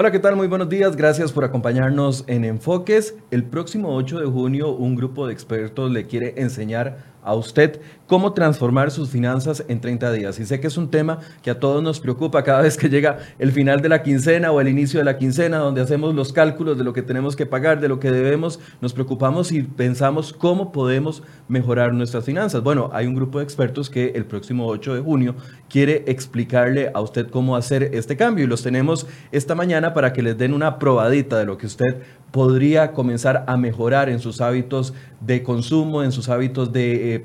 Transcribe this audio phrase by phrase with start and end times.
[0.00, 0.34] Hola, ¿qué tal?
[0.34, 0.96] Muy buenos días.
[0.96, 3.16] Gracias por acompañarnos en Enfoques.
[3.30, 8.32] El próximo 8 de junio un grupo de expertos le quiere enseñar a usted cómo
[8.32, 10.38] transformar sus finanzas en 30 días.
[10.40, 13.18] Y sé que es un tema que a todos nos preocupa cada vez que llega
[13.38, 16.76] el final de la quincena o el inicio de la quincena, donde hacemos los cálculos
[16.76, 20.72] de lo que tenemos que pagar, de lo que debemos, nos preocupamos y pensamos cómo
[20.72, 22.62] podemos mejorar nuestras finanzas.
[22.64, 25.36] Bueno, hay un grupo de expertos que el próximo 8 de junio
[25.68, 30.22] quiere explicarle a usted cómo hacer este cambio y los tenemos esta mañana para que
[30.22, 34.94] les den una probadita de lo que usted podría comenzar a mejorar en sus hábitos
[35.20, 37.24] de consumo, en sus hábitos de eh,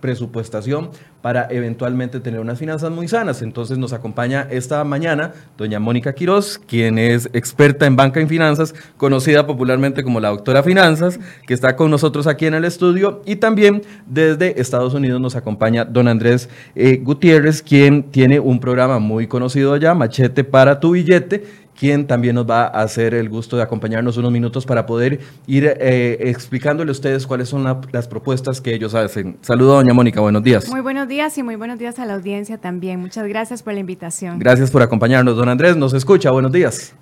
[0.00, 0.90] presupuestación
[1.22, 3.42] para eventualmente tener unas finanzas muy sanas.
[3.42, 8.74] Entonces nos acompaña esta mañana doña Mónica Quiroz, quien es experta en banca y finanzas,
[8.96, 13.22] conocida popularmente como la doctora Finanzas, que está con nosotros aquí en el estudio.
[13.26, 19.00] Y también desde Estados Unidos nos acompaña don Andrés eh, Gutiérrez, quien tiene un programa
[19.00, 23.56] muy conocido allá, Machete para tu billete quien también nos va a hacer el gusto
[23.56, 28.60] de acompañarnos unos minutos para poder ir eh, explicándole a ustedes cuáles son las propuestas
[28.60, 29.36] que ellos hacen.
[29.42, 30.68] Saludos, doña Mónica, buenos días.
[30.68, 33.00] Muy buenos días y muy buenos días a la audiencia también.
[33.00, 34.38] Muchas gracias por la invitación.
[34.38, 35.36] Gracias por acompañarnos.
[35.36, 36.94] Don Andrés, nos escucha, buenos días.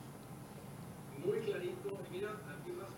[1.24, 2.30] Muy clarito, mira,
[2.60, 2.88] aquí más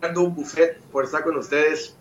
[0.00, 1.96] contento, un buffet por estar con ustedes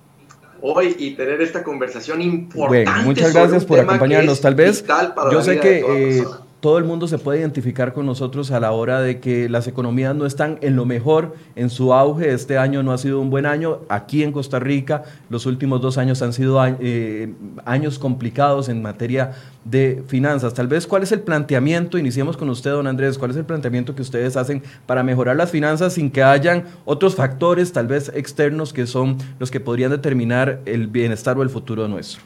[0.62, 2.86] hoy y tener esta conversación importante.
[2.86, 4.42] Bueno, muchas gracias por acompañarnos.
[4.42, 4.86] Tal vez,
[5.32, 6.24] yo sé que
[6.62, 10.16] todo el mundo se puede identificar con nosotros a la hora de que las economías
[10.16, 12.32] no están en lo mejor, en su auge.
[12.32, 13.80] Este año no ha sido un buen año.
[13.90, 17.34] Aquí en Costa Rica los últimos dos años han sido eh,
[17.66, 19.32] años complicados en materia
[19.66, 20.54] de finanzas.
[20.54, 21.98] Tal vez, ¿cuál es el planteamiento?
[21.98, 23.18] Iniciemos con usted, don Andrés.
[23.18, 27.16] ¿Cuál es el planteamiento que ustedes hacen para mejorar las finanzas sin que hayan otros
[27.16, 31.88] factores, tal vez externos, que son los que podrían determinar el bienestar o el futuro
[31.88, 32.22] nuestro?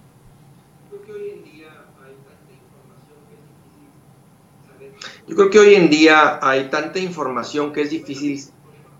[5.27, 8.39] Yo creo que hoy en día hay tanta información que es difícil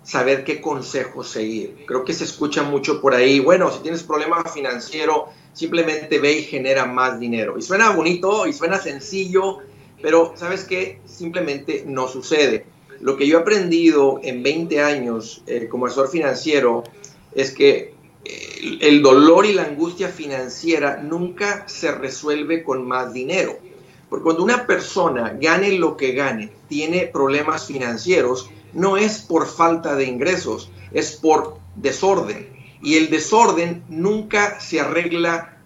[0.01, 1.85] saber qué consejos seguir.
[1.85, 6.43] Creo que se escucha mucho por ahí, bueno, si tienes problema financiero, simplemente ve y
[6.43, 7.59] genera más dinero.
[7.59, 9.59] Y suena bonito y suena sencillo,
[10.01, 12.65] pero sabes qué, simplemente no sucede.
[13.01, 16.83] Lo que yo he aprendido en 20 años eh, como asesor financiero
[17.35, 17.93] es que
[18.23, 23.59] eh, el dolor y la angustia financiera nunca se resuelve con más dinero
[24.09, 29.95] porque cuando una persona gane lo que gane, tiene problemas financieros, no es por falta
[29.95, 32.53] de ingresos, es por desorden.
[32.81, 35.57] Y el desorden nunca se arregla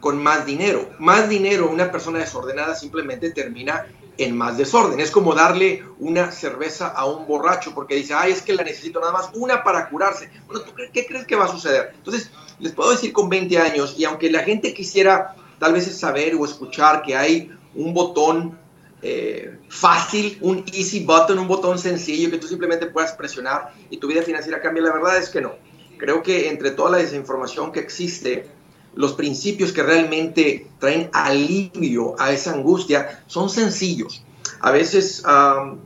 [0.00, 0.90] con más dinero.
[0.98, 3.86] Más dinero, una persona desordenada simplemente termina
[4.18, 5.00] en más desorden.
[5.00, 9.00] Es como darle una cerveza a un borracho porque dice, ay, es que la necesito
[9.00, 10.30] nada más una para curarse.
[10.46, 11.92] Bueno, ¿tú qué crees que va a suceder?
[11.96, 16.34] Entonces, les puedo decir con 20 años, y aunque la gente quisiera tal vez saber
[16.34, 18.58] o escuchar que hay un botón
[19.04, 24.06] eh, fácil, un easy button, un botón sencillo que tú simplemente puedas presionar y tu
[24.06, 24.84] vida financiera cambia.
[24.84, 25.54] La verdad es que no.
[25.98, 28.46] Creo que entre toda la desinformación que existe,
[28.94, 34.24] los principios que realmente traen alivio a esa angustia son sencillos.
[34.60, 35.22] A veces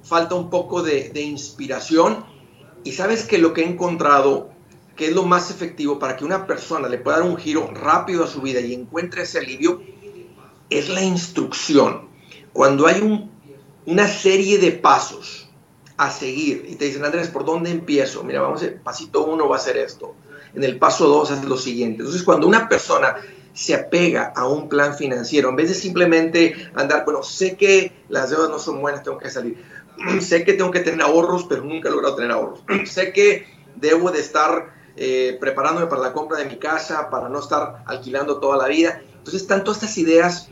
[0.03, 2.25] falta un poco de, de inspiración
[2.85, 4.51] y sabes que lo que he encontrado
[4.97, 8.25] que es lo más efectivo para que una persona le pueda dar un giro rápido
[8.25, 9.83] a su vida y encuentre ese alivio
[10.71, 12.09] es la instrucción.
[12.53, 13.31] Cuando hay
[13.87, 15.49] una serie de pasos
[15.97, 18.23] a seguir y te dicen, Andrés, ¿por dónde empiezo?
[18.25, 20.15] Mira, vamos a pasito uno va a ser esto.
[20.55, 22.01] En el paso dos es lo siguiente.
[22.01, 23.17] Entonces, cuando una persona
[23.53, 28.31] se apega a un plan financiero, en vez de simplemente andar, bueno, sé que las
[28.31, 29.65] deudas no son buenas, tengo que salir.
[30.21, 32.63] sé que tengo que tener ahorros, pero nunca he logrado tener ahorros.
[32.85, 33.47] sé que
[33.77, 38.41] debo de estar eh, preparándome para la compra de mi casa, para no estar alquilando
[38.41, 39.03] toda la vida.
[39.19, 40.49] Entonces todas estas ideas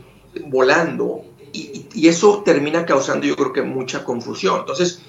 [0.47, 4.59] volando y, eso termina causando yo creo que mucha confusión.
[4.59, 5.01] Entonces,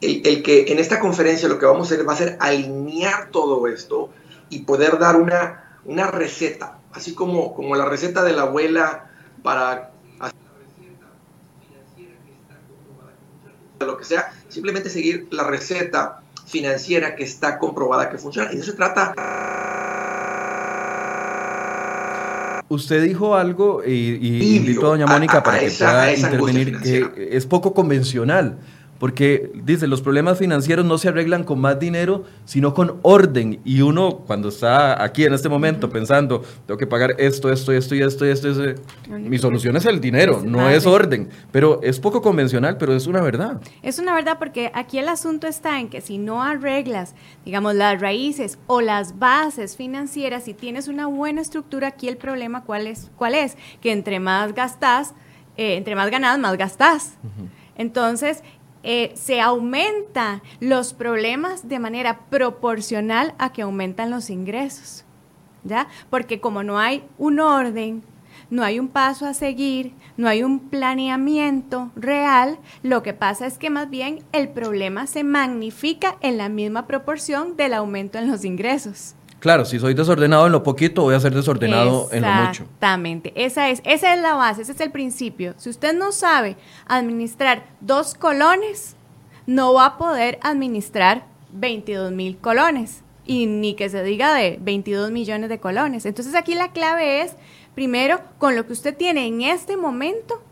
[0.00, 3.66] el, que en esta conferencia lo que vamos a hacer va a ser alinear todo
[3.66, 4.10] esto
[4.50, 9.10] y poder dar una, una receta, así como, como la receta de la abuela
[9.42, 9.92] para
[13.80, 18.50] lo que sea, simplemente seguir la receta financiera que está comprobada que funciona.
[18.50, 19.12] Y de eso se trata
[22.68, 27.74] Usted dijo algo y, invitó a doña Mónica para que pueda intervenir, que es poco
[27.74, 28.58] convencional,
[28.98, 33.60] porque dice, los problemas financieros no se arreglan con más dinero, sino con orden.
[33.64, 37.94] Y uno, cuando está aquí en este momento pensando, tengo que pagar esto, esto, esto
[37.94, 41.28] y esto y esto, esto mi solución es el dinero, no es orden.
[41.50, 43.60] Pero es poco convencional, pero es una verdad.
[43.82, 47.14] Es una verdad porque aquí el asunto está en que si no arreglas,
[47.44, 52.64] digamos, las raíces o las bases financieras, si tienes una buena estructura, aquí el problema
[52.64, 55.14] cuál es, cuál es que entre más gastas,
[55.56, 57.14] eh, entre más ganas, más gastas.
[57.76, 58.42] Entonces,
[58.84, 65.04] eh, se aumentan los problemas de manera proporcional a que aumentan los ingresos.
[65.64, 65.88] ¿Ya?
[66.10, 68.02] Porque como no hay un orden,
[68.50, 73.58] no hay un paso a seguir, no hay un planeamiento real, lo que pasa es
[73.58, 78.44] que más bien el problema se magnifica en la misma proporción del aumento en los
[78.44, 79.14] ingresos.
[79.44, 82.62] Claro, si soy desordenado en lo poquito, voy a ser desordenado en lo mucho.
[82.62, 85.52] Exactamente, esa es, esa es la base, ese es el principio.
[85.58, 86.56] Si usted no sabe
[86.86, 88.96] administrar dos colones,
[89.46, 95.10] no va a poder administrar 22 mil colones y ni que se diga de 22
[95.10, 96.06] millones de colones.
[96.06, 97.36] Entonces aquí la clave es,
[97.74, 100.42] primero, con lo que usted tiene en este momento,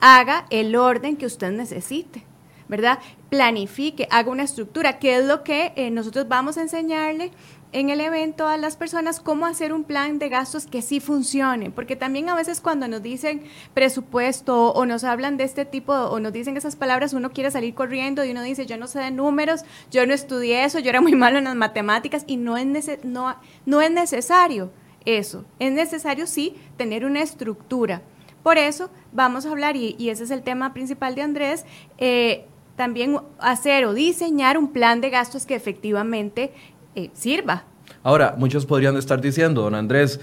[0.00, 2.26] haga el orden que usted necesite.
[2.68, 2.98] ¿verdad?
[3.28, 7.30] Planifique, haga una estructura, que es lo que eh, nosotros vamos a enseñarle
[7.74, 11.72] en el evento a las personas cómo hacer un plan de gastos que sí funcione,
[11.72, 13.42] porque también a veces cuando nos dicen
[13.74, 17.74] presupuesto o nos hablan de este tipo o nos dicen esas palabras, uno quiere salir
[17.74, 21.00] corriendo y uno dice, yo no sé de números, yo no estudié eso, yo era
[21.00, 22.64] muy malo en las matemáticas y no es,
[23.02, 23.36] no,
[23.66, 24.70] no es necesario
[25.04, 28.02] eso, es necesario sí tener una estructura.
[28.44, 31.64] Por eso vamos a hablar, y, ese es el tema principal de Andrés,
[31.98, 36.52] eh, también hacer o diseñar un plan de gastos que efectivamente
[36.94, 37.64] eh, sirva.
[38.02, 40.20] Ahora, muchos podrían estar diciendo, don Andrés,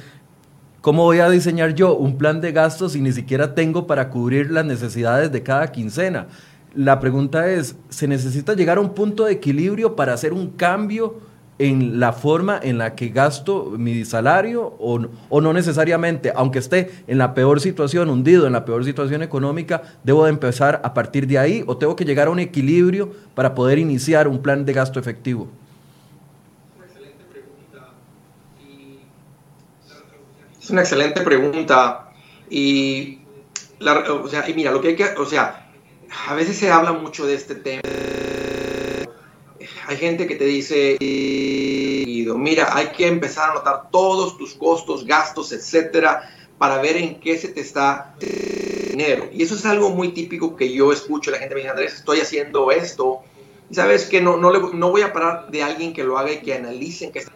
[0.82, 4.52] ¿cómo voy a diseñar yo un plan de gastos si ni siquiera tengo para cubrir
[4.52, 6.28] las necesidades de cada quincena?
[6.74, 11.20] La pregunta es, ¿se necesita llegar a un punto de equilibrio para hacer un cambio
[11.60, 16.90] en la forma en la que gasto mi salario o, o, no necesariamente, aunque esté
[17.08, 21.28] en la peor situación, hundido en la peor situación económica, debo de empezar a partir
[21.28, 24.74] de ahí o tengo que llegar a un equilibrio para poder iniciar un plan de
[24.74, 25.50] gasto efectivo?
[30.62, 32.12] Es una excelente pregunta.
[32.50, 33.20] Y,
[33.80, 35.72] o sea, y mira, lo que hay que, o sea,
[36.28, 37.82] a veces se habla mucho de este tema.
[39.88, 40.98] Hay gente que te dice,
[42.38, 46.30] mira, hay que empezar a anotar todos tus costos, gastos, etcétera,
[46.60, 49.30] para ver en qué se te está dinero.
[49.34, 51.32] Y eso es algo muy típico que yo escucho.
[51.32, 53.22] La gente me dice, Andrés, estoy haciendo esto.
[53.70, 56.42] Y sabes que no, no, no voy a parar de alguien que lo haga y
[56.42, 57.32] que analicen que está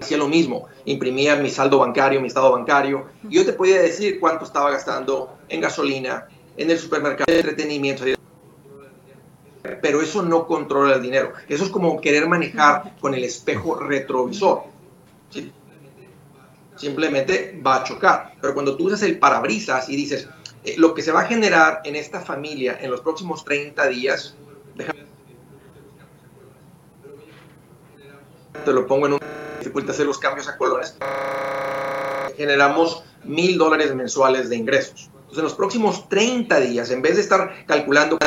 [0.00, 4.20] hacía lo mismo, imprimía mi saldo bancario, mi estado bancario, y yo te podía decir
[4.20, 8.04] cuánto estaba gastando en gasolina, en el supermercado de entretenimiento,
[9.80, 11.32] pero eso no controla el dinero.
[11.48, 14.64] Eso es como querer manejar con el espejo retrovisor.
[16.76, 18.34] Simplemente va a chocar.
[18.40, 20.28] Pero cuando tú usas el parabrisas y dices,
[20.64, 24.36] eh, lo que se va a generar en esta familia en los próximos 30 días,
[28.64, 29.18] te lo pongo en un
[29.58, 30.96] dificulta hacer los cambios a colones,
[32.36, 35.10] generamos mil dólares mensuales de ingresos.
[35.14, 38.18] Entonces, en los próximos 30 días, en vez de estar calculando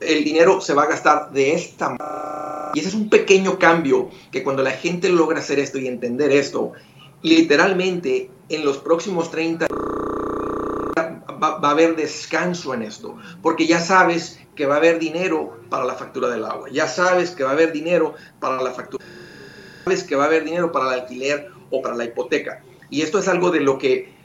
[0.00, 2.72] el dinero se va a gastar de esta manera.
[2.74, 6.32] Y ese es un pequeño cambio que cuando la gente logra hacer esto y entender
[6.32, 6.72] esto,
[7.22, 9.66] literalmente en los próximos 30
[11.42, 15.84] va, a haber descanso en esto, porque ya sabes que va a haber dinero para
[15.84, 19.04] la factura del agua, ya sabes que va a haber dinero para la factura,
[19.84, 22.62] sabes que va a haber dinero para el alquiler o para la hipoteca.
[22.90, 24.20] Y esto es algo de lo que,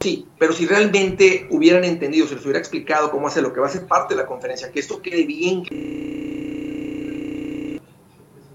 [0.00, 3.66] Sí, pero si realmente hubieran entendido, se les hubiera explicado cómo hacer lo que va
[3.66, 5.64] a ser parte de la conferencia, que esto quede bien,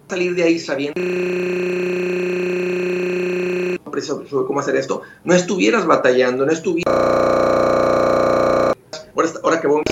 [0.08, 1.73] salir de ahí sabiendo
[4.02, 6.94] sobre cómo hacer esto, no estuvieras batallando, no estuvieras...
[9.44, 9.84] Ahora, que voy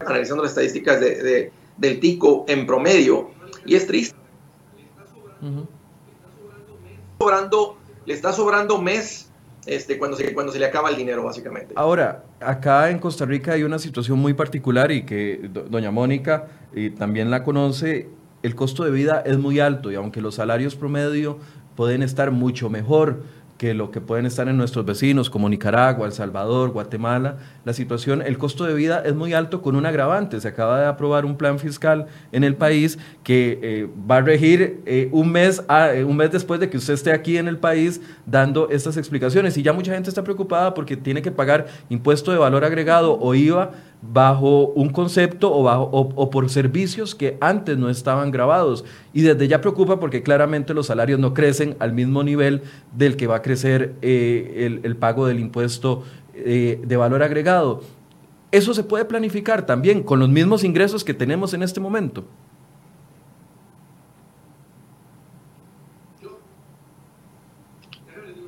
[0.00, 3.30] analizando las estadísticas de, del tico en promedio,
[3.64, 4.16] y es triste.
[8.06, 9.30] le está sobrando mes
[9.66, 11.74] este, cuando, se, cuando se le acaba el dinero, básicamente.
[11.76, 16.90] Ahora, acá en Costa Rica hay una situación muy particular y que doña Mónica y
[16.90, 18.08] también la conoce,
[18.44, 21.38] el costo de vida es muy alto y aunque los salarios promedio
[21.76, 23.22] pueden estar mucho mejor
[23.56, 28.20] que lo que pueden estar en nuestros vecinos como Nicaragua, El Salvador, Guatemala, la situación,
[28.20, 30.38] el costo de vida es muy alto con un agravante.
[30.40, 34.82] Se acaba de aprobar un plan fiscal en el país que eh, va a regir
[34.84, 35.62] eh, un, mes
[36.04, 39.56] un mes después de que usted esté aquí en el país dando estas explicaciones.
[39.56, 43.34] Y ya mucha gente está preocupada porque tiene que pagar impuesto de valor agregado o
[43.34, 43.70] IVA
[44.12, 48.84] bajo un concepto o, bajo, o, por servicios que antes no estaban grabados.
[49.12, 52.62] Y desde ya preocupa porque claramente los salarios no crecen al mismo nivel
[52.96, 57.82] del que va a crecer eh, el, pago del impuesto eh, de valor agregado.
[58.50, 62.24] Eso se puede planificar también con los mismos ingresos que tenemos en este momento.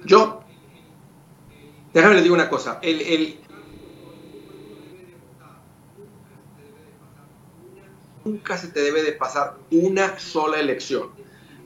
[0.05, 0.41] Yo,
[1.93, 3.39] déjame le digo una cosa, el, el
[8.27, 11.11] nunca se te debe de pasar una sola elección,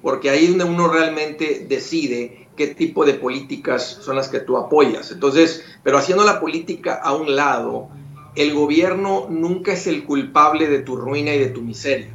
[0.03, 4.59] porque ahí es donde uno realmente decide qué tipo de políticas son las que tú
[4.59, 5.11] apoyas.
[5.11, 7.89] Entonces, pero haciendo la política a un lado,
[8.37, 12.11] el gobierno nunca es el culpable de tu ruina y de tu miseria.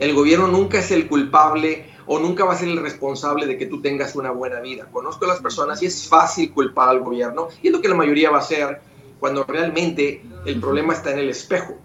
[0.00, 3.66] El gobierno nunca es el culpable o nunca va a ser el responsable de que
[3.66, 4.88] tú tengas una buena vida.
[4.90, 7.94] Conozco a las personas y es fácil culpar al gobierno y es lo que la
[7.94, 8.80] mayoría va a hacer
[9.20, 11.76] cuando realmente el problema está en el espejo.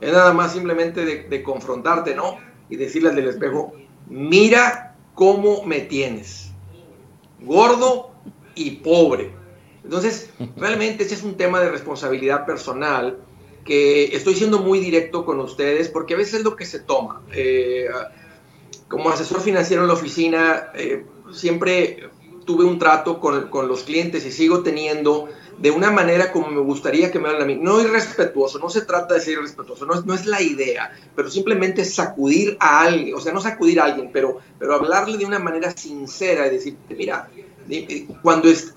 [0.00, 2.38] Es nada más simplemente de, confrontarte, ¿no?
[2.68, 3.72] Y decirle del espejo,
[4.08, 6.50] mira cómo me tienes.
[7.40, 8.10] Gordo
[8.54, 9.32] y pobre.
[9.82, 13.18] Entonces, realmente ese es un tema de responsabilidad personal
[13.64, 17.22] que estoy siendo muy directo con ustedes porque a veces es lo que se toma.
[17.32, 17.88] Eh,
[18.88, 22.10] como asesor financiero en la oficina, eh, siempre
[22.44, 27.10] tuve un trato con, los clientes y sigo teniendo de una manera como me gustaría
[27.10, 27.56] que me hablen a mí.
[27.56, 31.30] No irrespetuoso, no se trata de ser irrespetuoso, no es, no es la idea, pero
[31.30, 35.38] simplemente sacudir a alguien, o sea, no sacudir a alguien, pero, pero hablarle de una
[35.38, 37.28] manera sincera y decir, mira,
[38.22, 38.72] cuando es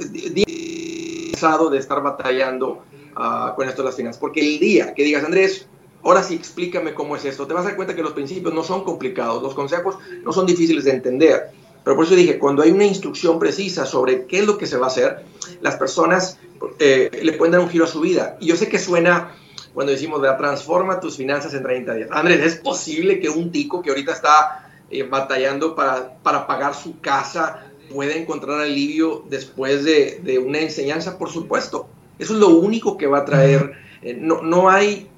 [1.32, 2.84] cansado de estar batallando
[3.16, 5.68] uh, con esto de las finanzas, porque el día que digas, Andrés,
[6.04, 8.64] ahora sí explícame cómo es esto, te vas a dar cuenta que los principios no
[8.64, 11.52] son complicados, los consejos no son difíciles de entender.
[11.88, 14.76] Pero por eso dije, cuando hay una instrucción precisa sobre qué es lo que se
[14.76, 15.24] va a hacer,
[15.62, 16.38] las personas
[16.80, 18.36] eh, le pueden dar un giro a su vida.
[18.42, 19.38] Y yo sé que suena
[19.74, 22.10] cuando decimos, de transforma tus finanzas en 30 días.
[22.12, 27.00] Andrés, ¿es posible que un tico que ahorita está eh, batallando para, para pagar su
[27.00, 31.18] casa pueda encontrar alivio después de, de, una enseñanza?
[31.18, 31.88] Por supuesto.
[32.20, 33.76] Eso es lo único que va a traer.
[34.02, 35.10] Eh, no, no hay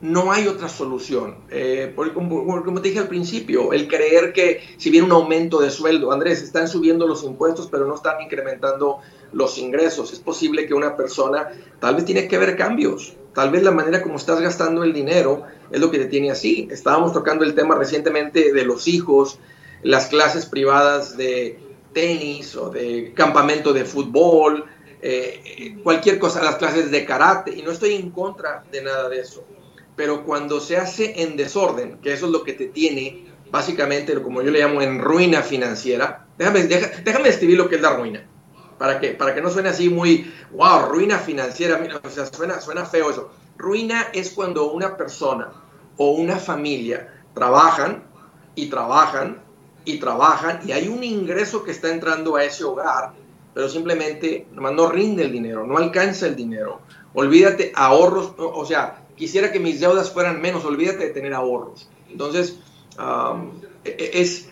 [0.00, 1.38] no hay otra solución.
[1.50, 6.12] Eh, como, te dije al principio, el creer que si viene un aumento de sueldo,
[6.12, 8.98] Andrés, están subiendo los impuestos, pero no están incrementando
[9.32, 10.12] los ingresos.
[10.12, 11.48] Es posible que una persona
[11.80, 13.16] tal vez tiene que ver cambios.
[13.34, 16.68] Tal vez la manera como estás gastando el dinero es lo que te tiene así.
[16.70, 19.38] Estábamos tocando el tema recientemente de los hijos,
[19.82, 21.58] las clases privadas de
[21.92, 24.64] tenis o de campamento de fútbol,
[25.00, 27.54] eh, cualquier cosa, las clases de karate.
[27.54, 29.44] Y no estoy en contra de nada de eso
[29.96, 34.42] pero cuando se hace en desorden, que eso es lo que te tiene básicamente, como
[34.42, 38.26] yo le llamo, en ruina financiera, déjame, déjame describir lo que es la ruina,
[38.78, 42.84] para que, para que no suene así muy, wow, ruina financiera, o sea, suena, suena
[42.84, 43.30] feo eso.
[43.56, 45.50] Ruina es cuando una persona
[45.96, 48.04] o una familia trabajan
[48.54, 49.42] y trabajan
[49.86, 53.12] y trabajan y hay un ingreso que está entrando a ese hogar,
[53.54, 56.82] pero simplemente no rinde el dinero, no alcanza el dinero.
[57.14, 61.88] Olvídate, ahorros, o sea, quisiera que mis deudas fueran menos, olvídate de tener ahorros.
[62.10, 62.58] Entonces,
[63.84, 64.48] e, e, es,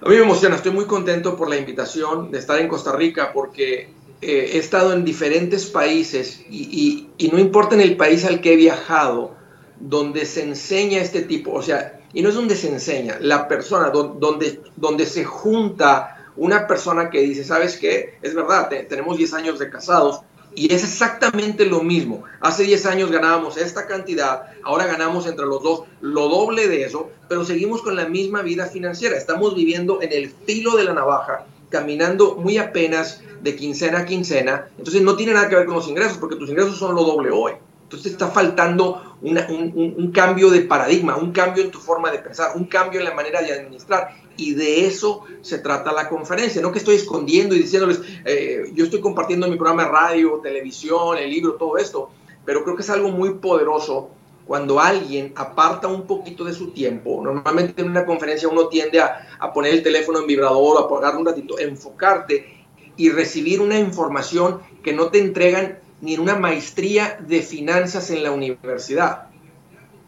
[0.00, 3.32] a mí me emociona, estoy muy contento por la invitación de estar en Costa Rica
[3.32, 3.92] porque
[4.22, 8.56] eh, he estado en diferentes países y, no importa en el país al que he
[8.56, 9.36] viajado,
[9.78, 13.90] donde se enseña este tipo, o sea, y no es donde se enseña, la persona,
[13.90, 18.18] donde, donde se junta una persona que dice, ¿sabes qué?
[18.20, 20.20] Es verdad, tenemos 10 años de casados,
[20.54, 22.24] y es exactamente lo mismo.
[22.40, 27.10] Hace 10 años ganábamos esta cantidad, ahora ganamos entre los dos lo doble de eso,
[27.28, 29.16] pero seguimos con la misma vida financiera.
[29.16, 34.68] Estamos viviendo en el filo de la navaja, caminando muy apenas de quincena a quincena.
[34.76, 37.30] Entonces no tiene nada que ver con los ingresos, porque tus ingresos son lo doble
[37.30, 37.52] hoy.
[37.84, 42.66] Entonces está faltando un, cambio de paradigma, un cambio en tu forma de pensar, un
[42.66, 44.14] cambio en la manera de administrar.
[44.36, 46.62] Y de eso se trata la conferencia.
[46.62, 51.18] No que estoy escondiendo y diciéndoles, eh, yo estoy compartiendo mi programa de radio, televisión,
[51.18, 52.10] el libro, todo esto.
[52.44, 54.10] Pero creo que es algo muy poderoso
[54.46, 57.20] cuando alguien aparta un poquito de su tiempo.
[57.22, 61.16] Normalmente en una conferencia uno tiende a, a poner el teléfono en vibrador, a apagar
[61.16, 62.64] un ratito, enfocarte
[62.96, 68.22] y recibir una información que no te entregan ni en una maestría de finanzas en
[68.22, 69.28] la universidad.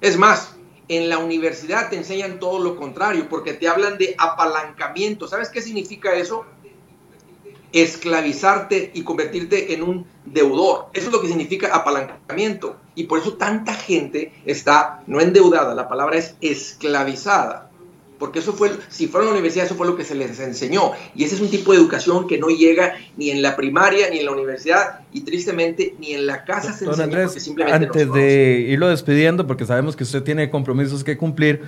[0.01, 0.57] Es más,
[0.89, 5.29] En la universidad te enseñan todo lo contrario, porque te hablan de apalancamiento.
[5.29, 6.45] ¿Sabes qué significa eso?
[7.73, 10.89] Esclavizarte y convertirte en un deudor.
[10.93, 12.77] Eso es lo que significa apalancamiento.
[12.95, 17.72] Y por eso tanta gente está no endeudada, la palabra es esclavizada
[18.23, 20.93] porque eso fue, si fueron a la universidad, eso fue lo que se les enseñó.
[21.17, 24.21] Y ese es un tipo de educación que no llega ni en la primaria, ni
[24.21, 27.35] en la universidad, y tristemente ni en la casa se Don Andrés,
[27.73, 31.63] antes de irlo despidiendo, porque sabemos que usted tiene compromisos que cumplir,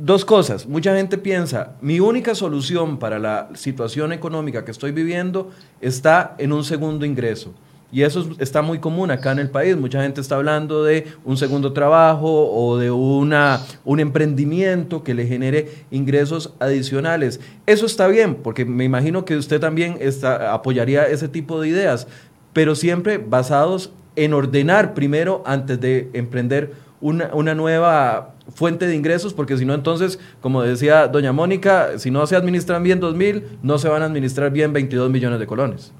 [0.00, 0.66] dos cosas.
[0.66, 5.50] Mucha gente piensa, mi única solución para la situación económica que estoy viviendo
[5.82, 7.52] está en un segundo ingreso.
[7.90, 9.76] Y eso está muy común acá en el país.
[9.76, 15.26] Mucha gente está hablando de un segundo trabajo o de una, un emprendimiento que le
[15.26, 17.40] genere ingresos adicionales.
[17.66, 22.06] Eso está bien, porque me imagino que usted también está, apoyaría ese tipo de ideas,
[22.52, 29.32] pero siempre basados en ordenar primero antes de emprender una, una nueva fuente de ingresos,
[29.32, 33.78] porque si no, entonces, como decía doña Mónica, si no se administran bien 2.000, no
[33.78, 35.92] se van a administrar bien 22 millones de colones.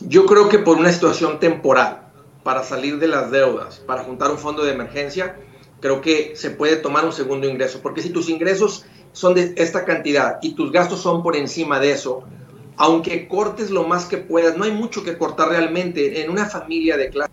[0.00, 2.10] Yo creo que por una situación temporal,
[2.42, 5.36] para salir de las deudas, para juntar un fondo de emergencia,
[5.80, 7.80] creo que se puede tomar un segundo ingreso.
[7.82, 11.92] Porque si tus ingresos son de esta cantidad y tus gastos son por encima de
[11.92, 12.24] eso,
[12.76, 16.96] aunque cortes lo más que puedas, no hay mucho que cortar realmente en una familia
[16.96, 17.32] de clase.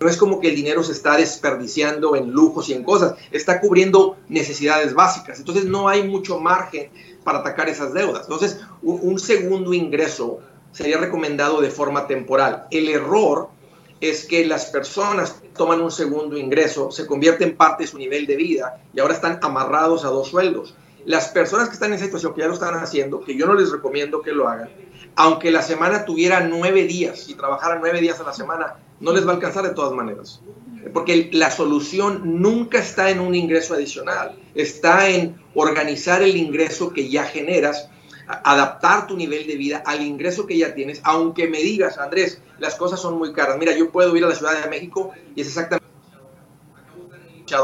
[0.00, 3.60] No es como que el dinero se está desperdiciando en lujos y en cosas, está
[3.60, 5.38] cubriendo necesidades básicas.
[5.38, 6.90] Entonces no hay mucho margen
[7.28, 8.22] para atacar esas deudas.
[8.22, 10.40] Entonces, un, segundo ingreso
[10.72, 12.66] sería recomendado de forma temporal.
[12.70, 13.50] El error
[14.00, 18.26] es que las personas toman un segundo ingreso, se convierte en parte de su nivel
[18.26, 20.74] de vida y ahora están amarrados a dos sueldos.
[21.04, 23.52] Las personas que están en esa situación, que ya lo están haciendo, que yo no
[23.52, 24.70] les recomiendo que lo hagan,
[25.14, 29.26] aunque la semana tuviera nueve días y trabajaran nueve días a la semana, no les
[29.26, 30.40] va a alcanzar de todas maneras.
[30.92, 37.08] Porque la solución nunca está en un ingreso adicional, está en organizar el ingreso que
[37.08, 37.90] ya generas,
[38.26, 42.74] adaptar tu nivel de vida al ingreso que ya tienes, aunque me digas, Andrés, las
[42.76, 43.58] cosas son muy caras.
[43.58, 45.88] Mira, yo puedo ir a la Ciudad de México y es exactamente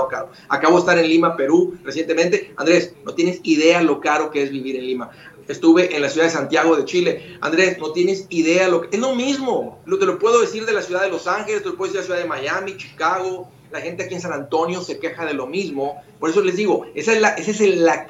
[0.09, 0.31] caro.
[0.49, 2.55] Acabo de estar en Lima, Perú, recientemente.
[2.57, 5.11] Andrés, no tienes idea lo caro que es vivir en Lima
[5.49, 7.37] estuve en la ciudad de Santiago de Chile.
[7.41, 9.81] Andrés, no tienes idea lo que es lo mismo.
[9.87, 12.03] Lo te lo puedo decir de la ciudad de Los Ángeles, te lo puedo decir
[12.03, 13.51] de la ciudad de Miami, Chicago.
[13.71, 16.03] La gente aquí en San Antonio se queja de lo mismo.
[16.19, 18.07] Por eso les digo, esa es la, esa es la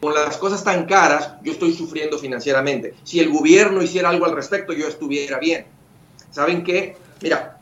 [0.00, 2.94] con las cosas tan caras, yo estoy sufriendo financieramente.
[3.02, 5.66] Si el gobierno hiciera algo al respecto, yo estuviera bien.
[6.30, 6.96] ¿Saben qué?
[7.22, 7.58] Mira,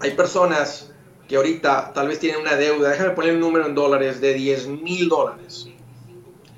[0.00, 0.90] hay personas
[1.28, 4.66] que ahorita tal vez tienen una deuda, déjame poner un número en dólares, de 10
[4.68, 5.68] mil dólares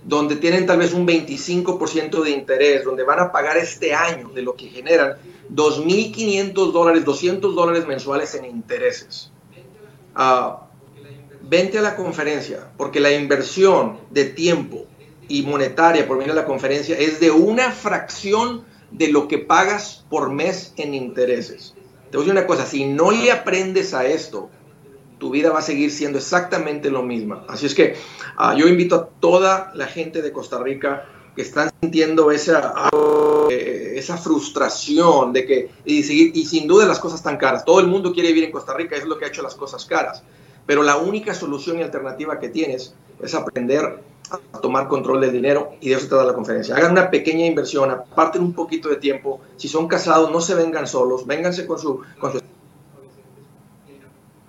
[0.07, 4.42] donde tienen tal vez un 25% de interés, donde van a pagar este año de
[4.42, 5.16] lo que generan
[5.53, 9.33] 2.500 dólares, 200 dólares mensuales en intereses.
[10.16, 10.59] Uh,
[11.42, 14.87] vente a la conferencia, porque la inversión de tiempo
[15.29, 20.05] y monetaria por medio de la conferencia es de una fracción de lo que pagas
[20.09, 21.75] por mes en intereses.
[22.11, 24.51] Te voy a decir una cosa, si no le aprendes a esto,
[25.18, 27.42] tu vida va a seguir siendo exactamente lo mismo.
[27.48, 27.96] Así es que
[28.37, 32.74] ah, yo invito a toda la gente de Costa Rica que están sintiendo esa,
[33.50, 36.00] eh, esa frustración de que, y,
[36.40, 37.64] y sin duda las cosas tan caras.
[37.64, 39.85] Todo el mundo quiere vivir en Costa Rica, es lo que ha hecho las cosas
[39.85, 40.22] caras.
[40.64, 44.02] Pero la única solución y alternativa que tienes es aprender
[44.52, 46.74] a tomar control del dinero y de eso te da la conferencia.
[46.74, 49.40] Hagan una pequeña inversión, aparten un poquito de tiempo.
[49.57, 52.40] Si son casados, no se vengan solos, vénganse con su, con su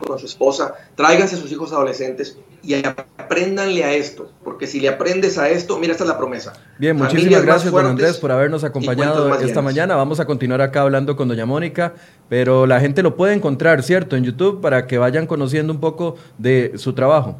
[0.05, 4.89] con su esposa, tráiganse a sus hijos adolescentes y apréndanle a esto, porque si le
[4.89, 6.53] aprendes a esto, mira, esta es la promesa.
[6.77, 9.95] Bien, muchísimas gracias, don Andrés, por habernos acompañado esta mañana.
[9.95, 11.93] Vamos a continuar acá hablando con doña Mónica,
[12.29, 16.15] pero la gente lo puede encontrar, ¿cierto?, en YouTube para que vayan conociendo un poco
[16.37, 17.39] de su trabajo.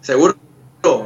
[0.00, 0.34] Seguro.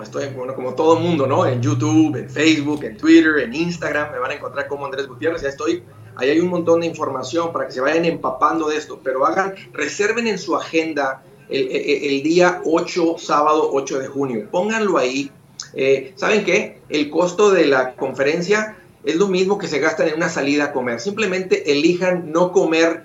[0.02, 1.44] Estoy, bueno, como todo mundo, ¿no?
[1.44, 5.42] En YouTube, en Facebook, en Twitter, en Instagram, me van a encontrar como Andrés Gutiérrez.
[5.42, 5.82] Ya estoy
[6.16, 9.54] Ahí hay un montón de información para que se vayan empapando de esto, pero hagan,
[9.72, 14.48] reserven en su agenda el, día 8, sábado 8 de junio.
[14.50, 15.30] Pónganlo ahí.
[15.74, 16.80] Eh, ¿Saben qué?
[16.88, 20.72] El costo de la conferencia es lo mismo que se gastan en una salida a
[20.72, 21.00] comer.
[21.00, 23.04] Simplemente elijan no comer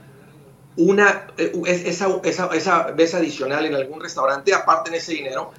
[0.77, 5.51] una eh, esa, esa, esa, vez adicional en algún restaurante, aparten ese dinero,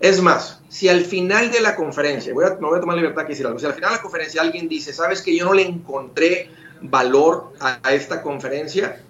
[0.00, 3.02] es más, si al final de la conferencia, voy a, me voy a tomar la
[3.02, 5.44] libertad de decir algo, si al final de la conferencia alguien dice, sabes que yo
[5.44, 9.00] no le encontré valor a, esta conferencia,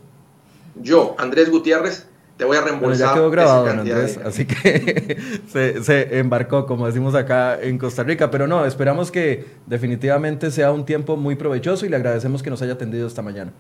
[0.77, 2.07] yo, Andrés Gutiérrez,
[2.39, 3.09] te voy a reembolsar.
[3.09, 5.19] ya quedó grabado, Andrés, así que
[5.53, 8.31] se, se, embarcó, como decimos acá en Costa Rica.
[8.31, 12.63] Pero no, esperamos que definitivamente sea un tiempo muy provechoso y le agradecemos que nos
[12.63, 13.53] haya atendido esta mañana.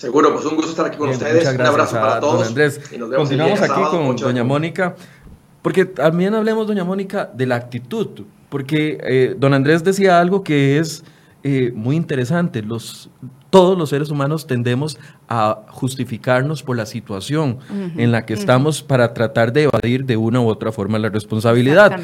[0.00, 1.46] Seguro, pues un gusto estar aquí con ustedes.
[1.54, 2.46] un abrazo para todos.
[2.46, 2.80] Andrés.
[2.88, 4.96] Continuamos aquí con doña Mónica,
[5.60, 8.08] porque también hablemos, doña Mónica, de la actitud,
[8.48, 11.04] porque eh, don Andrés decía algo que es
[11.42, 12.62] eh, muy interesante.
[12.62, 13.10] Los,
[13.50, 17.58] todos los seres humanos tendemos a justificarnos por la situación
[17.98, 22.00] en la que estamos para tratar de evadir de una u otra forma la responsabilidad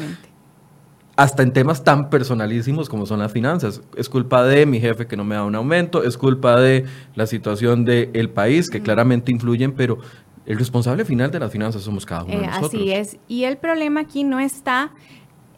[1.17, 3.81] hasta en temas tan personalísimos como son las finanzas.
[3.97, 7.25] Es culpa de mi jefe que no me da un aumento, es culpa de la
[7.25, 9.97] situación del país que claramente influyen, pero
[10.45, 12.73] el responsable final de las finanzas somos cada uno de eh, nosotros.
[12.75, 13.17] Así es.
[13.27, 14.91] Y el problema aquí no está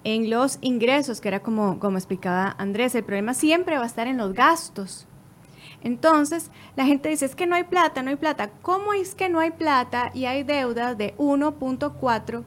[0.06, 4.08] en los ingresos, que era como, como explicaba Andrés, el problema siempre va a estar
[4.08, 5.08] en los gastos.
[5.84, 8.50] Entonces, la gente dice, es que no hay plata, no hay plata.
[8.62, 12.44] ¿Cómo es que no hay plata y hay deudas de 1.4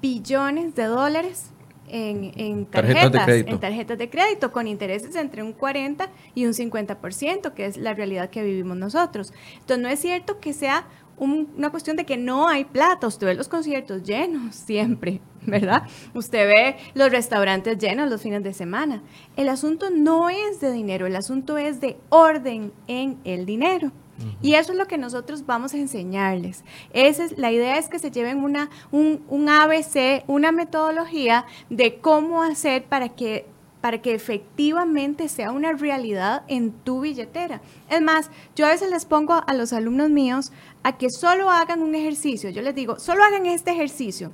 [0.00, 1.51] billones de dólares
[1.88, 7.66] en, tarjetas, en tarjetas de crédito con intereses entre un 40 y un 50%, que
[7.66, 9.32] es la realidad que vivimos nosotros.
[9.54, 10.86] Entonces no es cierto que sea
[11.18, 15.84] una cuestión de que no hay plata, usted ve los conciertos llenos siempre, ¿verdad?
[16.14, 19.02] Usted ve los restaurantes llenos los fines de semana.
[19.36, 23.92] El asunto no es de dinero, el asunto es de orden en el dinero.
[24.40, 26.64] Y eso es lo que nosotros vamos a enseñarles.
[26.92, 31.98] Esa es, la idea es que se lleven una, un, un ABC, una metodología de
[31.98, 33.46] cómo hacer para que
[33.82, 37.60] para que efectivamente sea una realidad en tu billetera.
[37.90, 40.52] Es más, yo a veces les pongo a los alumnos míos
[40.84, 42.48] a que solo hagan un ejercicio.
[42.50, 44.30] Yo les digo, solo hagan este ejercicio.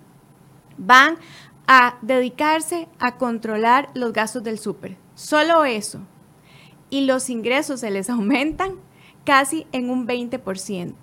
[0.77, 1.17] Van
[1.67, 4.99] a dedicarse a controlar los gastos del súper.
[5.15, 6.01] Solo eso.
[6.91, 8.75] Y los ingresos se les aumentan
[9.29, 10.95] casi en un 20%,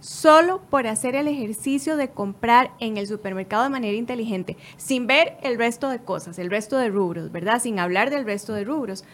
[0.00, 5.38] solo por hacer el ejercicio de comprar en el supermercado de manera inteligente, sin ver
[5.42, 7.58] el resto de cosas, el resto de rubros, ¿verdad?
[7.58, 9.04] Sin hablar del resto de rubros.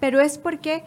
[0.00, 0.82] Pero es porque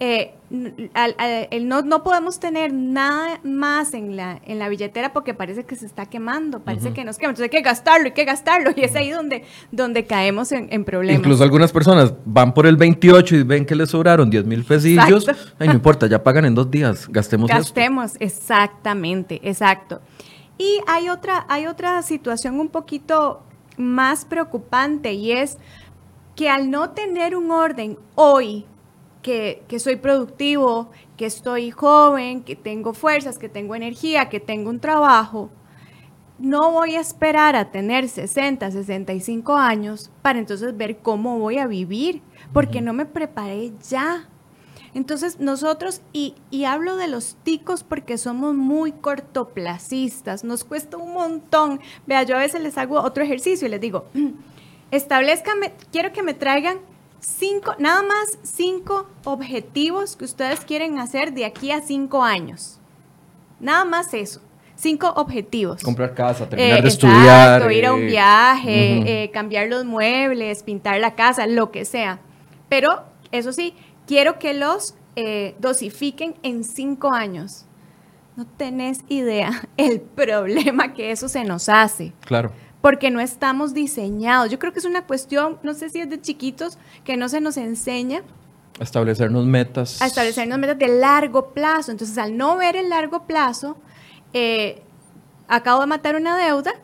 [0.00, 5.76] eh, no, no, podemos tener nada más en la, en la billetera porque parece que
[5.76, 7.30] se está quemando, parece que nos quema.
[7.30, 8.70] Entonces hay que gastarlo, hay que gastarlo.
[8.76, 11.18] Y es ahí donde, donde caemos en, problemas.
[11.18, 15.26] Incluso algunas personas van por el 28 y ven que les sobraron 10 mil pesillos.
[15.58, 20.00] Ay, no importa, ya pagan en dos días, gastemos Gastemos, exactamente, exacto.
[20.56, 23.42] Y hay otra, hay otra situación un poquito
[23.76, 25.58] más preocupante y es
[26.36, 28.64] que al no tener un orden hoy
[29.22, 34.80] que, soy productivo, que estoy joven, que tengo fuerzas, que tengo energía, que tengo un
[34.80, 35.50] trabajo,
[36.38, 41.66] no voy a esperar a tener 60, 65 años para entonces ver cómo voy a
[41.66, 44.28] vivir, porque no me preparé ya.
[44.94, 51.12] Entonces nosotros, y, y, hablo de los ticos porque somos muy cortoplacistas, nos cuesta un
[51.12, 51.80] montón.
[52.06, 54.06] Vea, yo a veces les hago otro ejercicio y les digo,
[54.90, 56.78] establezcanme, quiero que me traigan
[57.20, 62.78] cinco, nada más cinco objetivos que ustedes quieren hacer de aquí a cinco años.
[63.60, 64.40] Nada más eso.
[64.76, 65.82] Cinco objetivos.
[65.82, 67.72] Comprar casa, terminar de estudiar.
[67.72, 72.20] Ir a un eh, viaje, eh, cambiar los muebles, pintar la casa, lo que sea.
[72.68, 72.88] Pero,
[73.32, 73.74] eso sí,
[74.06, 77.64] quiero que los eh, dosifiquen en cinco años.
[78.36, 82.12] No tenés idea el problema que eso se nos hace.
[82.20, 84.50] Claro porque no estamos diseñados.
[84.50, 87.40] Yo creo que es una cuestión, no sé si es de chiquitos, que no se
[87.40, 88.22] nos enseña.
[88.80, 90.00] A establecernos metas.
[90.00, 91.90] A establecernos metas de largo plazo.
[91.90, 93.76] Entonces, al no ver el largo plazo,
[94.32, 94.82] eh,
[95.48, 96.74] acabo de matar una deuda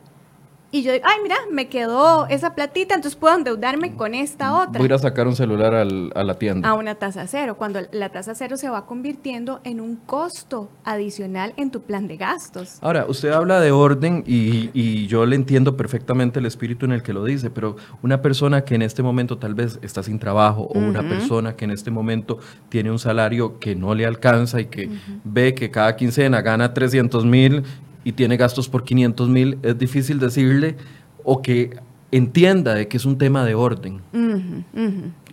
[0.74, 4.72] y yo digo, ay, mira, me quedó esa platita, entonces puedo endeudarme con esta otra.
[4.72, 6.68] Voy a ir a sacar un celular a la tienda.
[6.68, 11.54] A una tasa cero, cuando la tasa cero se va convirtiendo en un costo adicional
[11.56, 12.78] en tu plan de gastos.
[12.80, 17.04] Ahora, usted habla de orden y, y yo le entiendo perfectamente el espíritu en el
[17.04, 20.62] que lo dice, pero una persona que en este momento tal vez está sin trabajo
[20.62, 24.64] o una persona que en este momento tiene un salario que no le alcanza y
[24.64, 24.90] que
[25.22, 27.62] ve que cada quincena gana 300 mil
[28.04, 30.76] y tiene gastos por 500 mil, es difícil decirle
[31.24, 31.76] o que
[32.12, 34.00] entienda de que es un tema de orden.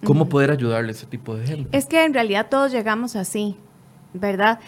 [0.04, 1.78] ¿Cómo poder ayudarle a ese tipo de gente?
[1.78, 3.56] Es que en realidad todos llegamos así,
[4.14, 4.60] ¿verdad?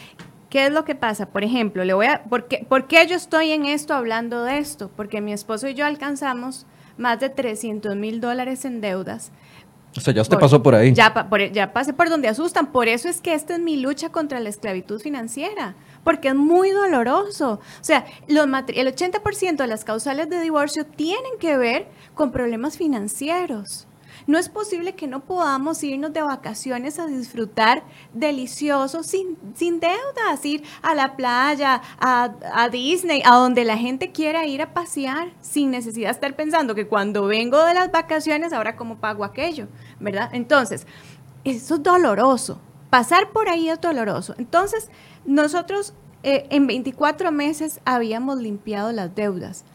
[0.49, 1.29] ¿Qué es lo que pasa?
[1.29, 4.59] Por ejemplo, le voy a, ¿por, qué, ¿por qué yo estoy en esto hablando de
[4.59, 4.91] esto?
[4.95, 9.31] Porque mi esposo y yo alcanzamos más de 300 mil dólares en deudas.
[9.95, 10.93] O sea, ya usted pasó por ahí.
[10.93, 11.13] Ya,
[11.51, 12.71] ya pasé por donde asustan.
[12.71, 16.71] Por eso es que esta es mi lucha contra la esclavitud financiera porque es muy
[16.71, 17.53] doloroso.
[17.53, 22.77] O sea, los el 80% de las causales de divorcio tienen que ver con problemas
[22.77, 23.87] financieros.
[24.27, 27.83] No es posible que no podamos irnos de vacaciones a disfrutar
[28.13, 34.45] delicioso sin, sin deudas, ir a la playa, a, Disney, a donde la gente quiera
[34.45, 38.75] ir a pasear, sin necesidad de estar pensando que cuando vengo de las vacaciones, ahora
[38.75, 39.67] cómo pago aquello,
[39.99, 40.29] ¿verdad?
[40.33, 40.87] Entonces,
[41.43, 42.59] eso es doloroso.
[42.89, 44.35] Pasar por ahí es doloroso.
[44.37, 44.89] Entonces,
[45.25, 49.65] nosotros eh, en 24 meses habíamos limpiado las deudas.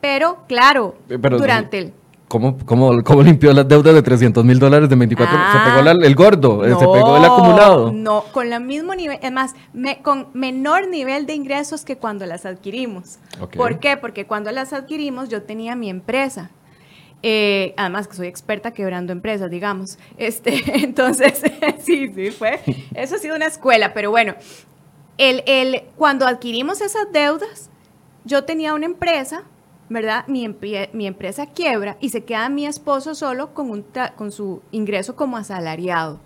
[0.00, 1.94] Pero, claro, eh, durante el
[2.34, 2.56] ¿Cómo,
[3.04, 5.36] cómo, limpió las deudas de 300 mil dólares de 24?
[5.36, 6.04] ¿Se pegó ah.
[6.04, 6.64] el gordo?
[6.64, 7.92] Eh, ¿Se pegó el acumulado?
[7.92, 9.54] No, con el mismo nivel, es más,
[10.02, 13.20] con menor nivel de ingresos que cuando las adquirimos.
[13.56, 13.96] ¿Por qué?
[13.96, 16.50] Porque cuando las adquirimos yo tenía mi empresa.
[17.22, 20.00] Eh, además que soy experta quebrando empresas, digamos.
[20.16, 21.40] Este, entonces,
[21.78, 22.58] sí, sí, fue.
[22.96, 24.34] Eso ha sido una escuela, pero bueno,
[25.18, 27.70] el, el, cuando adquirimos esas deudas,
[28.24, 29.44] yo tenía una empresa
[29.88, 30.26] ¿verdad?
[30.28, 30.48] Mi,
[30.92, 33.84] mi, empresa quiebra y se queda mi esposo solo con, un
[34.16, 36.20] con su ingreso como asalariado,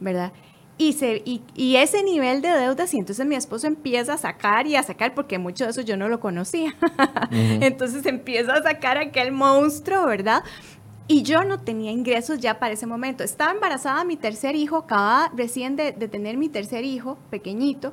[0.00, 0.32] ¿verdad?
[0.76, 4.76] Y, se, y, ese nivel de deudas, y entonces mi esposo empieza a sacar y
[4.76, 6.74] a sacar, porque mucho de eso yo no lo conocía.
[7.30, 10.42] Entonces empieza a sacar aquel monstruo, ¿verdad?
[11.06, 13.22] Y yo no tenía ingresos ya para ese momento.
[13.22, 17.92] Estaba embarazada mi tercer hijo, acababa recién de, de tener mi tercer hijo, pequeñito,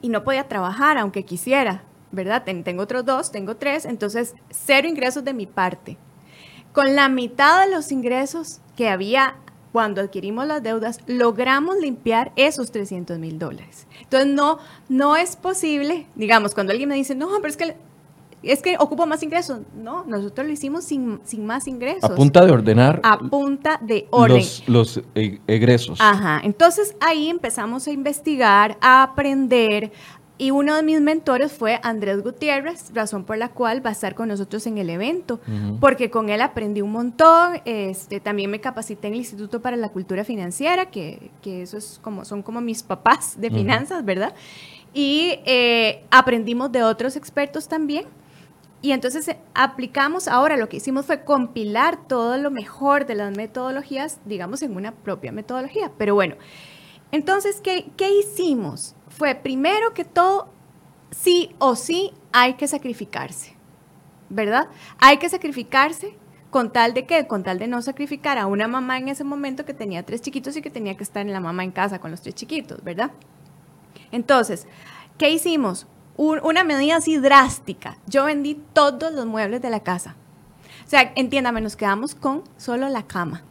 [0.00, 1.82] y no podía trabajar aunque quisiera.
[2.12, 2.44] ¿Verdad?
[2.44, 5.96] tengo otros dos, tengo tres, entonces cero ingresos de mi parte.
[6.72, 9.36] Con la mitad de los ingresos que había
[9.72, 13.86] cuando adquirimos las deudas, logramos limpiar esos 300 mil dólares.
[14.00, 17.76] Entonces, no, no es posible, digamos, cuando alguien me dice, no, pero es que
[18.42, 19.60] es que ocupo más ingresos.
[19.74, 22.10] No, nosotros lo hicimos sin, sin, más ingresos.
[22.10, 23.00] A punta de ordenar.
[23.02, 24.38] A punta de orden.
[24.38, 26.00] Los, los e, egresos.
[26.00, 26.40] Ajá.
[26.44, 29.92] Entonces ahí empezamos a investigar, a aprender,
[30.38, 34.14] y uno de mis mentores fue Andrés Gutiérrez, razón por la cual va a estar
[34.14, 35.40] con nosotros en el evento,
[35.80, 39.88] porque con él aprendí un montón, este, también me capacité en el Instituto para la
[39.88, 44.34] Cultura Financiera, que, que eso es como, son como mis papás de finanzas, ¿verdad?
[44.92, 48.04] Y eh, aprendimos de otros expertos también.
[48.82, 53.34] Y entonces eh, aplicamos, ahora lo que hicimos fue compilar todo lo mejor de las
[53.36, 55.92] metodologías, digamos, en una propia metodología.
[55.96, 56.36] Pero bueno,
[57.12, 58.95] entonces, ¿qué, qué hicimos?
[59.16, 60.48] Fue primero que todo,
[61.10, 63.56] sí o sí hay que sacrificarse,
[64.28, 64.68] ¿verdad?
[64.98, 66.16] Hay que sacrificarse
[66.50, 69.64] con tal de que, con tal de no sacrificar a una mamá en ese momento
[69.64, 72.10] que tenía tres chiquitos y que tenía que estar en la mamá en casa con
[72.10, 73.10] los tres chiquitos, ¿verdad?
[74.12, 74.66] Entonces,
[75.18, 75.86] ¿qué hicimos?
[76.18, 77.98] una medida así drástica.
[78.06, 80.16] Yo vendí todos los muebles de la casa.
[80.86, 83.42] O sea, entiéndame, nos quedamos con solo la cama.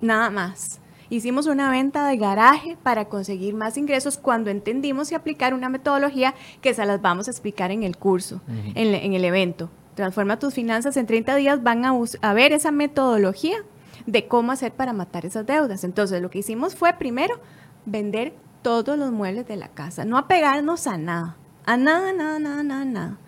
[0.00, 0.81] Nada más.
[1.12, 6.34] Hicimos una venta de garaje para conseguir más ingresos cuando entendimos y aplicar una metodología
[6.62, 8.40] que se las vamos a explicar en el curso,
[8.74, 9.68] en, el evento.
[9.94, 13.58] Transforma tus finanzas en 30 días, van a, a ver esa metodología
[14.06, 15.84] de cómo hacer para matar esas deudas.
[15.84, 17.38] Entonces, lo que hicimos fue primero
[17.84, 22.62] vender todos los muebles de la casa, no apegarnos a nada, a nada, nada, nada,
[22.62, 23.18] nada, nada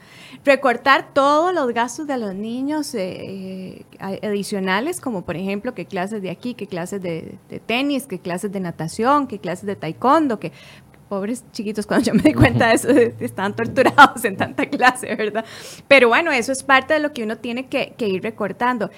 [0.44, 6.22] recortar todos los gastos de los niños eh, eh, adicionales, como por ejemplo que clases
[6.22, 10.52] de aquí, que clases de, tenis, que clases de natación, que clases de taekwondo, que
[11.08, 12.88] pobres chiquitos, cuando yo me di cuenta de eso,
[13.20, 15.44] están torturados en tanta clase, ¿verdad?
[15.88, 18.90] Pero bueno, eso es parte de lo que uno tiene que, ir recortando.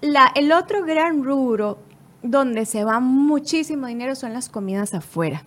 [0.00, 1.78] La, el otro gran rubro
[2.22, 5.44] donde se va muchísimo dinero son las comidas afuera.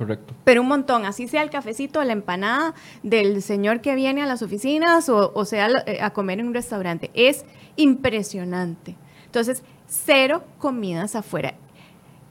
[0.00, 0.32] Correcto.
[0.44, 4.40] Pero un montón, así sea el cafecito, la empanada del señor que viene a las
[4.40, 7.10] oficinas o, sea eh, a comer en un restaurante.
[7.12, 7.44] Es
[7.76, 8.96] impresionante.
[9.26, 11.52] Entonces, cero comidas afuera.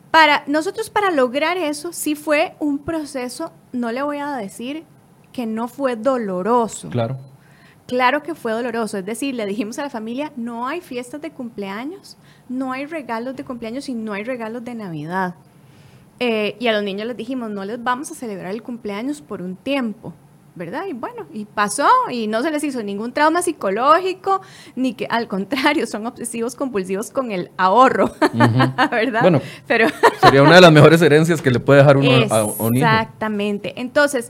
[0.10, 4.84] Para nosotros, para lograr eso, sí fue un proceso, no le voy a decir
[5.32, 6.90] que no fue doloroso.
[6.90, 7.18] Claro.
[7.86, 8.98] Claro que fue doloroso.
[8.98, 13.36] Es decir, le dijimos a la familia, no hay fiestas de cumpleaños, no hay regalos
[13.36, 15.36] de cumpleaños y no hay regalos de Navidad.
[16.20, 19.42] Eh, y a los niños les dijimos, no les vamos a celebrar el cumpleaños por
[19.42, 20.14] un tiempo,
[20.54, 20.84] ¿verdad?
[20.90, 24.42] Y bueno, y pasó y no se les hizo ningún trauma psicológico,
[24.76, 28.12] ni que al contrario, son obsesivos compulsivos con el ahorro,
[28.92, 29.22] ¿verdad?
[29.22, 29.88] Bueno, Pero
[30.22, 32.86] sería una de las mejores herencias que le puede dejar uno a un niño.
[32.86, 33.80] Exactamente.
[33.80, 34.30] Entonces,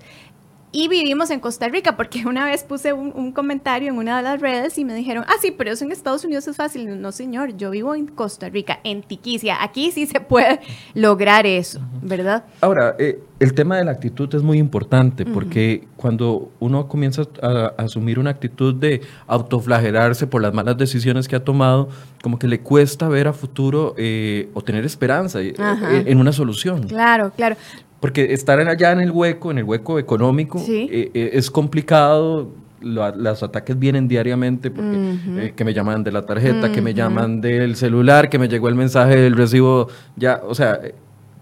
[0.71, 4.41] y vivimos en Costa Rica, porque una vez puse un, comentario en una de las
[4.41, 6.99] redes y me dijeron, ah, sí, pero eso en Estados Unidos es fácil.
[7.01, 9.63] No, señor, yo vivo en Costa Rica, en Tiquicia.
[9.63, 10.59] Aquí sí se puede
[10.93, 12.45] lograr eso, ¿verdad?
[12.61, 17.73] Ahora, eh, el tema de la actitud es muy importante, porque cuando uno comienza a,
[17.77, 21.89] asumir una actitud de autoflagelarse por las malas decisiones que ha tomado,
[22.21, 26.83] como que le cuesta ver a futuro eh, o tener esperanza eh, en una solución.
[26.87, 27.55] Claro, claro.
[27.99, 32.49] Porque estar allá en el hueco, en el hueco económico, eh, eh, es complicado
[32.81, 37.41] los ataques vienen diariamente, porque, eh, que me llaman de la tarjeta, que me llaman
[37.41, 40.79] del celular, que me llegó el mensaje del recibo, ya, o sea,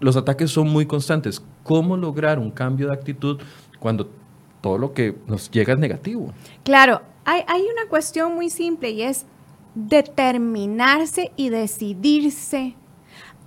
[0.00, 1.42] los ataques son muy constantes.
[1.62, 3.40] ¿Cómo lograr un cambio de actitud
[3.78, 4.08] cuando
[4.60, 6.32] todo lo que nos llega es negativo?
[6.64, 9.26] Claro, hay, hay una cuestión muy simple y es
[9.74, 12.74] determinarse y decidirse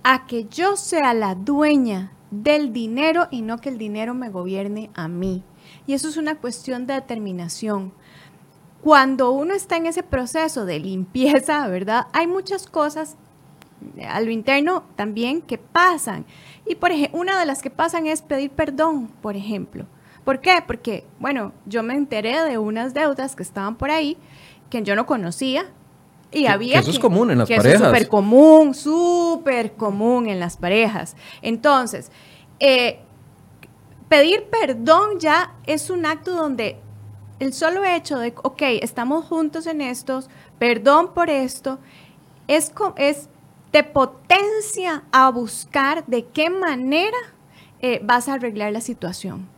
[0.02, 4.90] a que yo sea la dueña del dinero y no que el dinero me gobierne
[4.94, 5.44] a mí.
[5.86, 7.92] Y eso es una cuestión de determinación.
[8.80, 12.08] Cuando uno está en ese proceso de limpieza, ¿verdad?
[12.12, 13.16] Hay muchas cosas
[14.08, 16.24] a lo interno también que pasan.
[16.66, 19.86] Y por ejemplo, una de las que pasan es pedir perdón, por ejemplo.
[20.24, 20.62] ¿Por qué?
[20.66, 24.16] Porque, bueno, yo me enteré de unas deudas que estaban por ahí
[24.70, 25.66] que yo no conocía,
[26.32, 27.74] y había eso es común en las parejas.
[27.74, 31.16] Eso es súper común, súper común en las parejas.
[31.42, 32.10] Entonces,
[32.58, 33.00] eh,
[34.08, 36.78] pedir perdón ya es un acto donde
[37.38, 41.78] el solo hecho de, ok, estamos juntos en estos, perdón por esto,
[42.46, 43.28] es, es
[43.72, 47.16] te potencia a buscar de qué manera
[47.80, 49.48] eh, vas a arreglar la situación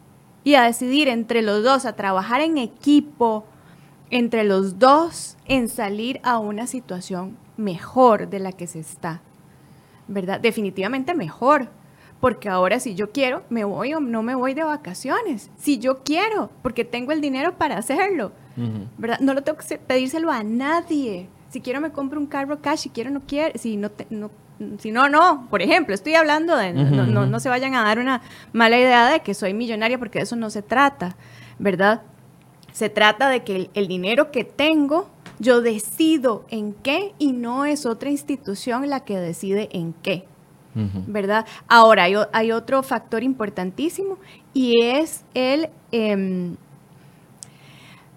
[0.44, 3.44] y a decidir entre los dos, a trabajar en equipo,
[4.10, 9.20] entre los dos en salir a una situación mejor de la que se está,
[10.08, 10.40] ¿verdad?
[10.40, 11.68] Definitivamente mejor,
[12.20, 16.02] porque ahora si yo quiero, me voy o no me voy de vacaciones, si yo
[16.02, 18.32] quiero, porque tengo el dinero para hacerlo,
[18.98, 19.20] ¿verdad?
[19.20, 21.28] No lo tengo que pedírselo a nadie.
[21.50, 24.30] Si quiero me compro un carro cash, si quiero no quiero, si no, no
[24.78, 25.46] si no, no.
[25.50, 29.10] Por ejemplo, estoy hablando de, no, no, no, se vayan a dar una mala idea
[29.10, 31.16] de que soy millonaria porque de eso no se trata,
[31.58, 32.02] ¿verdad?
[32.74, 35.08] Se trata de que el, dinero que tengo,
[35.38, 40.24] yo decido en qué y no es otra institución la que decide en qué.
[41.06, 41.46] ¿Verdad?
[41.68, 44.18] Ahora, hay, hay, otro factor importantísimo
[44.52, 45.68] y es el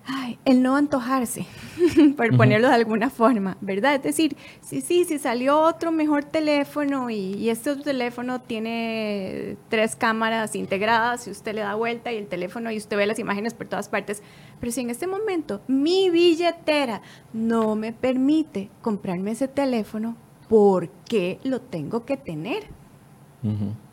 [0.08, 1.46] em, el no antojarse,
[2.18, 3.96] por ponerlo de alguna forma, ¿verdad?
[3.96, 9.96] Es decir, sí, sí, si salió otro mejor teléfono y, este otro teléfono tiene tres
[9.96, 13.54] cámaras integradas y usted le da vuelta y el teléfono y usted ve las imágenes
[13.54, 14.22] por todas partes,
[14.60, 17.02] pero si en este momento mi billetera
[17.34, 20.16] no me permite comprarme ese teléfono,
[20.48, 22.64] ¿por qué lo tengo que tener?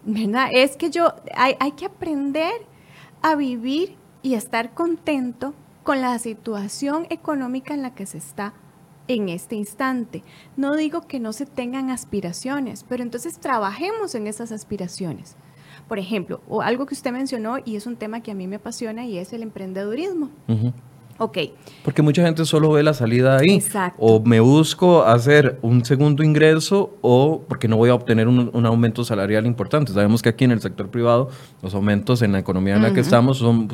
[0.04, 0.48] ¿Verdad?
[0.52, 2.66] Es que yo, hay, hay que aprender
[3.22, 8.54] a vivir y estar contento con la situación económica en la que se está
[9.06, 10.24] en este instante.
[10.56, 15.36] No digo que no se tengan aspiraciones, pero entonces trabajemos en esas aspiraciones.
[15.86, 18.56] Por ejemplo, o algo que usted mencionó y es un tema que a mí me
[18.56, 20.30] apasiona y es el emprendedurismo.
[21.18, 21.38] Ok.
[21.84, 23.50] Porque mucha gente solo ve la salida ahí.
[23.50, 23.96] Exacto.
[24.00, 29.04] O me busco hacer un segundo ingreso o porque no voy a obtener un, aumento
[29.04, 29.92] salarial importante.
[29.92, 31.28] Sabemos que aquí en el sector privado
[31.62, 33.68] los aumentos en la economía en la que estamos son,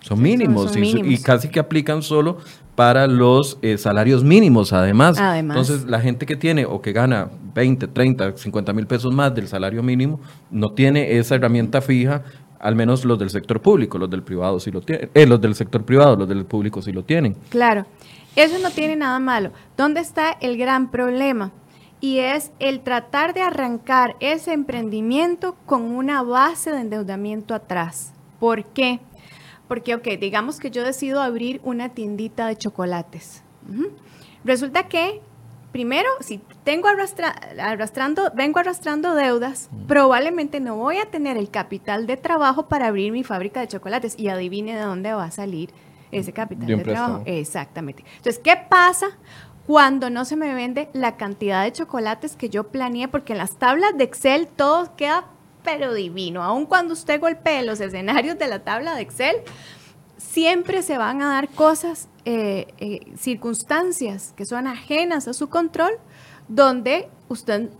[0.00, 2.38] son, mínimos, y, casi que aplican solo
[2.74, 5.18] para los eh, salarios mínimos además.
[5.18, 5.56] además.
[5.56, 9.48] Entonces la gente que tiene o que gana 20, 30, 50 mil pesos más del
[9.48, 10.20] salario mínimo
[10.50, 12.22] no tiene esa herramienta fija
[12.60, 15.54] al menos los del sector público, los del privado sí lo tienen, eh, los del
[15.54, 17.34] sector privado, los del público sí lo tienen.
[17.50, 17.86] Claro,
[18.36, 19.50] eso no tiene nada malo.
[19.76, 21.52] ¿Dónde está el gran problema?
[22.00, 28.12] Y es el tratar de arrancar ese emprendimiento con una base de endeudamiento atrás.
[28.38, 29.00] ¿Por qué?
[29.66, 33.42] Porque, ok, digamos que yo decido abrir una tiendita de chocolates.
[34.44, 35.20] Resulta que
[35.78, 42.16] primero, si tengo arrastrando, vengo arrastrando deudas, probablemente no voy a tener el capital de
[42.16, 44.18] trabajo para abrir mi fábrica de chocolates.
[44.18, 45.70] Y adivine de dónde va a salir
[46.10, 47.22] ese capital de, trabajo.
[47.26, 48.02] Exactamente.
[48.16, 49.06] Entonces, ¿qué pasa?
[49.68, 53.54] Cuando no se me vende la cantidad de chocolates que yo planeé, porque en las
[53.54, 55.26] tablas de Excel todo queda
[55.62, 56.42] pero divino.
[56.42, 59.36] Aun cuando usted golpee los escenarios de la tabla de Excel,
[60.38, 65.90] siempre se van a dar cosas, eh, eh, circunstancias que son ajenas a su control,
[66.46, 67.70] donde usted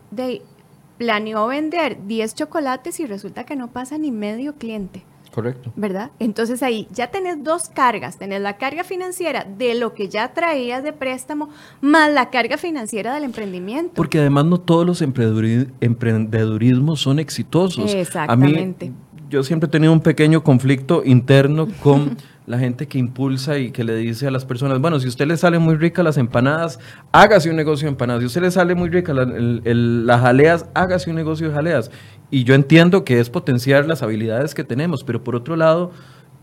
[0.98, 5.04] planeó vender 10 chocolates y resulta que no pasa ni medio cliente.
[5.32, 5.72] Correcto.
[5.76, 6.10] ¿Verdad?
[6.18, 8.18] Entonces ahí ya tenés dos cargas.
[8.18, 13.14] Tenés la carga financiera de lo que ya traías de préstamo, más la carga financiera
[13.14, 13.92] del emprendimiento.
[13.94, 17.94] Porque además no todos los emprendedurismos son exitosos.
[17.94, 18.90] Exactamente
[19.28, 22.16] yo siempre he tenido un pequeño conflicto interno con
[22.48, 25.26] la gente que impulsa y que le dice a las personas, bueno, si a usted
[25.26, 26.80] le sale muy rica las empanadas,
[27.12, 28.22] hágase un negocio de empanadas.
[28.22, 31.90] Si a usted le sale muy rica las jaleas, hágase un negocio de jaleas.
[32.30, 35.92] Y yo entiendo que es potenciar las habilidades que tenemos, pero por otro lado,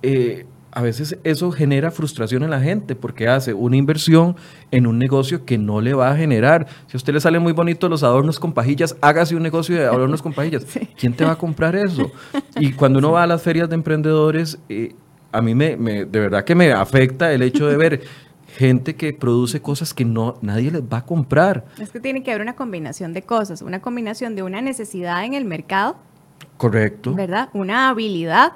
[0.04, 4.36] eh, a veces eso genera frustración en la gente porque hace una inversión
[4.72, 6.68] en un negocio que no le va a generar.
[6.86, 9.86] Si a usted le sale muy bonito los adornos con pajillas, hágase un negocio de
[9.86, 10.68] adornos con pajillas.
[11.00, 12.12] ¿Quién te va a comprar eso?
[12.60, 14.94] Y cuando uno va a las ferias de emprendedores, eh,
[15.36, 18.04] a mí me, me, de verdad que me afecta el hecho de ver
[18.56, 21.66] gente que produce cosas que no nadie les va a comprar.
[21.80, 25.34] Es que tiene que haber una combinación de cosas, una combinación de una necesidad en
[25.34, 25.98] el mercado.
[26.58, 27.14] Correcto.
[27.14, 27.50] ¿Verdad?
[27.54, 28.54] Una habilidad.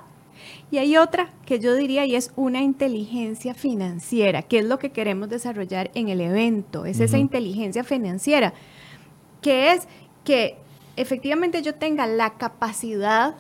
[0.71, 4.91] Y hay otra que yo diría y es una inteligencia financiera, que es lo que
[4.91, 8.53] queremos desarrollar en el evento, es esa inteligencia financiera,
[9.41, 9.87] que es
[10.23, 10.57] que
[10.95, 13.35] efectivamente yo tenga la capacidad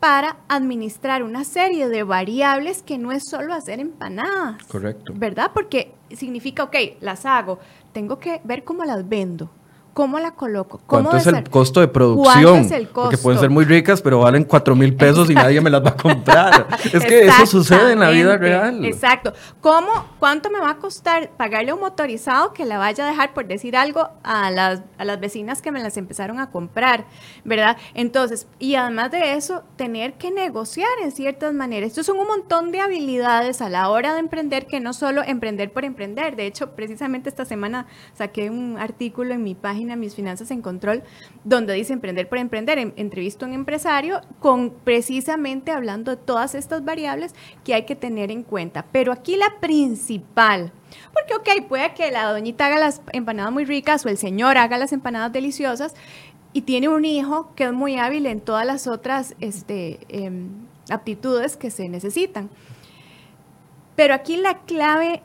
[0.00, 4.62] para administrar una serie de variables que no es solo hacer empanadas.
[4.64, 5.12] Correcto.
[5.14, 5.50] ¿Verdad?
[5.54, 7.58] Porque significa, ok, las hago,
[7.92, 9.50] tengo que ver cómo las vendo,
[9.92, 10.80] ¿Cómo la coloco?
[10.86, 12.42] ¿Cuánto es el costo de producción?
[12.42, 13.02] ¿Cuánto es el costo?
[13.02, 15.90] Porque pueden ser muy ricas, pero valen 4 mil pesos y nadie me las va
[15.90, 16.68] a comprar.
[16.92, 18.84] es que eso sucede en la vida real.
[18.84, 19.32] Exacto.
[19.60, 23.34] ¿Cómo, ¿Cuánto me va a costar pagarle a un motorizado que la vaya a dejar,
[23.34, 27.06] por decir algo, a las, a las vecinas que me las empezaron a comprar?
[27.44, 27.76] ¿Verdad?
[27.94, 31.88] Entonces, y además de eso, tener que negociar en ciertas maneras.
[31.88, 35.72] Estos son un montón de habilidades a la hora de emprender que no solo emprender
[35.72, 36.36] por emprender.
[36.36, 41.02] De hecho, precisamente esta semana saqué un artículo en mi página mis finanzas en control,
[41.44, 42.78] donde dice emprender por emprender.
[42.96, 48.30] entrevisto a un empresario con precisamente hablando de todas estas variables que hay que tener
[48.30, 48.86] en cuenta.
[48.92, 50.72] Pero aquí la principal,
[51.12, 54.78] porque ok, puede que la doñita haga las empanadas muy ricas o el señor haga
[54.78, 55.94] las empanadas deliciosas
[56.52, 60.48] y tiene un hijo que es muy hábil en todas las otras este, em,
[60.90, 62.50] aptitudes que se necesitan.
[63.96, 65.22] Pero aquí la clave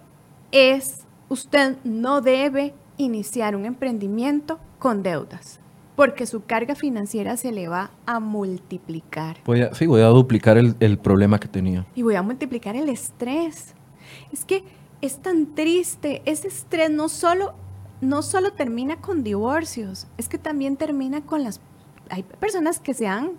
[0.51, 5.59] es, usted no debe iniciar un emprendimiento con deudas,
[5.95, 9.37] porque su carga financiera se le va a multiplicar.
[9.45, 11.85] Voy a, sí, voy a duplicar el, problema que tenía.
[11.95, 13.73] Y voy a multiplicar el estrés.
[14.31, 14.63] Es que
[15.01, 17.53] es tan triste, ese estrés no solo,
[18.01, 21.61] no solo termina con divorcios, es que también termina con las...
[22.09, 23.31] Hay personas que se han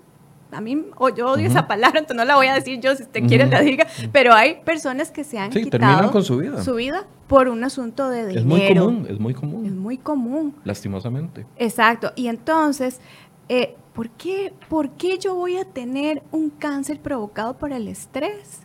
[0.52, 3.02] a mí, o yo odio esa palabra, entonces no la voy a decir yo, si
[3.02, 6.62] usted quiere la diga, pero hay personas que se han sí, quitado con su vida.
[6.62, 8.40] su vida por un asunto de dinero.
[8.40, 9.66] Es muy común, es muy común.
[9.66, 10.54] Es muy común.
[10.64, 11.46] Lastimosamente.
[11.56, 13.00] Exacto, y entonces,
[13.48, 18.60] eh, ¿por, qué, ¿por qué yo voy a tener un cáncer provocado por el estrés?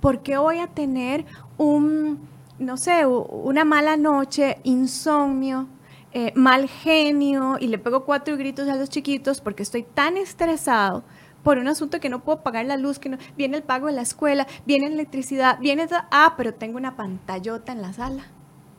[0.00, 1.24] ¿Por qué voy a tener
[1.56, 2.20] un,
[2.58, 5.68] no sé, una mala noche, insomnio,
[6.12, 11.04] eh, mal genio y le pego cuatro gritos a los chiquitos porque estoy tan estresado
[11.42, 13.92] por un asunto que no puedo pagar la luz, que no, viene el pago de
[13.92, 18.24] la escuela, viene la electricidad, viene, ah, pero tengo una pantallota en la sala.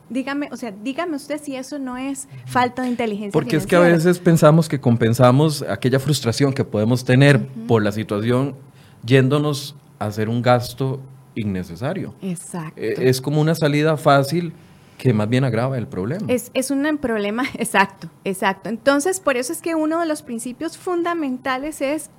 [0.08, 3.32] Dígame, o sea, dígame usted si eso no es falta de inteligencia.
[3.32, 7.92] Porque es que a veces pensamos que compensamos aquella frustración que podemos tener por la
[7.92, 8.56] situación
[9.04, 11.00] yéndonos a hacer un gasto
[11.36, 12.14] innecesario.
[12.22, 12.80] Exacto.
[12.80, 14.52] Eh, es como una salida fácil
[15.00, 16.26] que más bien agrava el problema.
[16.30, 18.68] Es, es un problema, exacto, exacto.
[18.68, 22.10] Entonces, por eso es que uno de los principios fundamentales es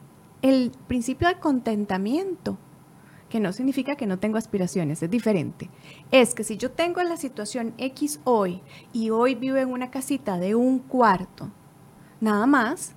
[0.41, 2.57] el principio de contentamiento,
[3.29, 5.69] que no significa que no tengo aspiraciones, es diferente.
[6.09, 8.61] Es que si yo tengo la situación X hoy
[8.93, 11.51] y hoy vivo en una casita de un cuarto,
[12.19, 12.93] nada más,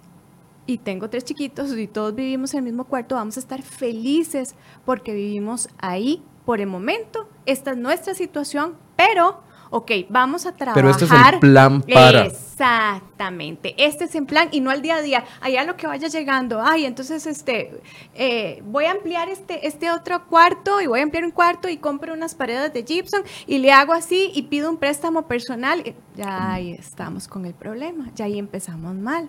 [0.66, 4.54] y tengo tres chiquitos y todos vivimos en el mismo cuarto, vamos a estar felices
[4.86, 7.28] porque vivimos ahí por el momento.
[7.44, 9.42] Esta es nuestra situación, pero
[9.74, 10.74] ok, vamos a trabajar.
[10.80, 12.26] Pero este es el plan para.
[12.26, 16.06] Exactamente, este es el plan y no al día a día, allá lo que vaya
[16.06, 17.80] llegando, ay, entonces este,
[18.14, 21.78] eh, voy a ampliar este, este otro cuarto y voy a ampliar un cuarto y
[21.78, 25.82] compro unas paredes de gypsum y le hago así y pido un préstamo personal.
[26.14, 29.28] Ya ahí estamos con el problema, ya ahí empezamos mal.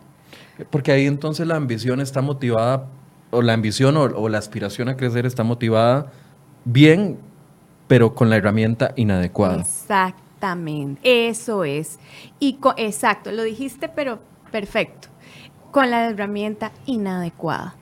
[0.70, 2.88] Porque ahí entonces la ambición está motivada,
[3.32, 6.12] o la ambición o la aspiración a crecer está motivada
[6.64, 7.18] bien,
[7.88, 9.62] pero con la herramienta inadecuada.
[9.62, 10.25] Exacto.
[10.46, 12.00] Exactamente, eso es.
[12.40, 14.20] Y exacto, lo dijiste, pero
[14.52, 15.08] perfecto.
[15.72, 17.76] Con la herramienta inadecuada.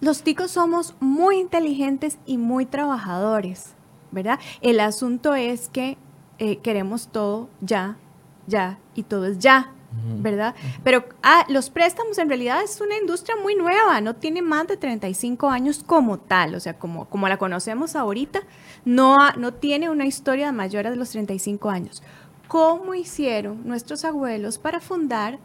[0.00, 3.74] Los ticos somos muy inteligentes y muy trabajadores,
[4.12, 4.38] ¿verdad?
[4.60, 5.98] El asunto es que
[6.38, 7.96] eh, queremos todo ya,
[8.46, 9.72] ya, y todo es ya.
[10.18, 10.54] ¿Verdad?
[10.84, 14.76] Pero ah, los préstamos en realidad es una industria muy nueva, no tiene más de
[14.76, 18.42] 35 años como tal, o sea, como, como la conocemos ahorita,
[18.84, 22.02] no, no tiene una historia mayor de los 35 años.
[22.48, 25.38] ¿Cómo hicieron nuestros abuelos para fundar,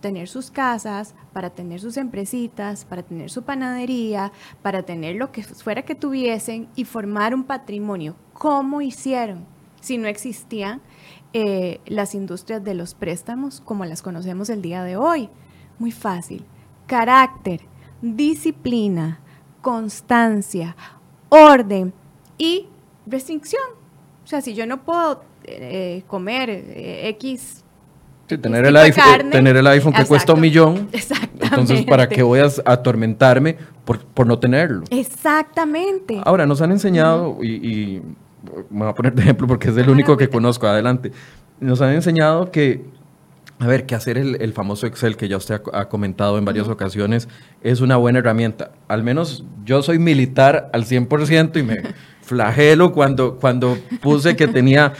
[0.00, 4.32] tener sus casas, para tener sus empresitas, para tener su panadería,
[4.62, 8.16] para tener lo que fuera que tuviesen y formar un patrimonio?
[8.32, 9.46] ¿Cómo hicieron?
[9.80, 10.82] Si no existían
[11.32, 15.28] eh, las industrias de los préstamos como las conocemos el día de hoy.
[15.78, 16.44] Muy fácil.
[16.86, 17.60] Carácter,
[18.02, 19.20] disciplina,
[19.60, 20.76] constancia,
[21.28, 21.92] orden
[22.36, 22.66] y
[23.06, 23.62] restricción.
[24.24, 27.64] O sea, si yo no puedo eh, comer eh, X
[28.38, 30.88] tener, el iPhone, tener el iPhone que cuesta un millón.
[31.40, 34.84] Entonces, ¿para qué voy a atormentarme por, por no tenerlo?
[34.90, 36.20] Exactamente.
[36.24, 38.02] Ahora, nos han enseñado, y, y,
[38.70, 41.12] me voy a poner de ejemplo porque es el único que conozco, adelante.
[41.60, 42.84] Nos han enseñado que
[43.60, 47.28] a ver, que hacer el, famoso Excel que ya usted ha, comentado en varias ocasiones
[47.62, 48.70] es una buena herramienta.
[48.88, 51.76] Al menos yo soy militar al 100% y me
[52.22, 54.94] flagelo cuando, cuando puse que tenía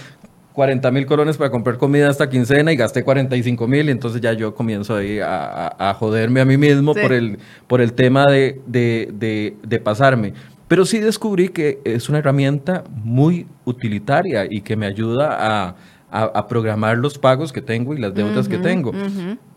[0.52, 4.34] 40 mil colones para comprar comida esta quincena y gasté 45 mil, y entonces ya
[4.34, 9.80] yo comienzo ahí a, joderme a mí mismo por, el, por el tema de, de,
[9.80, 10.34] pasarme.
[10.70, 15.76] Pero sí descubrí que es una herramienta muy utilitaria y que me ayuda a,
[16.12, 18.92] a, programar los pagos que tengo y las deudas que tengo.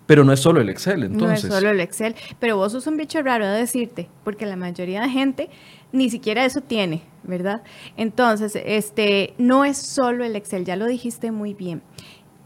[0.07, 1.43] Pero no es solo el Excel, entonces.
[1.43, 4.55] No es solo el Excel, pero vos sos un bicho raro de decirte, porque la
[4.55, 5.49] mayoría de gente
[5.91, 7.61] ni siquiera eso tiene, ¿verdad?
[7.95, 11.83] Entonces, este, no es solo el Excel, ya lo dijiste muy bien.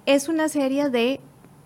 [0.06, 1.22] Es una serie de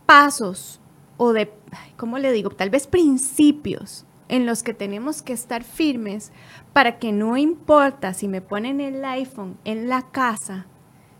[0.05, 0.79] pasos
[1.17, 1.51] o de,
[1.97, 2.51] ¿cómo le digo?
[2.51, 6.31] Tal vez principios en los que tenemos que estar firmes
[6.73, 10.65] para que no importa si me ponen el iPhone en la casa,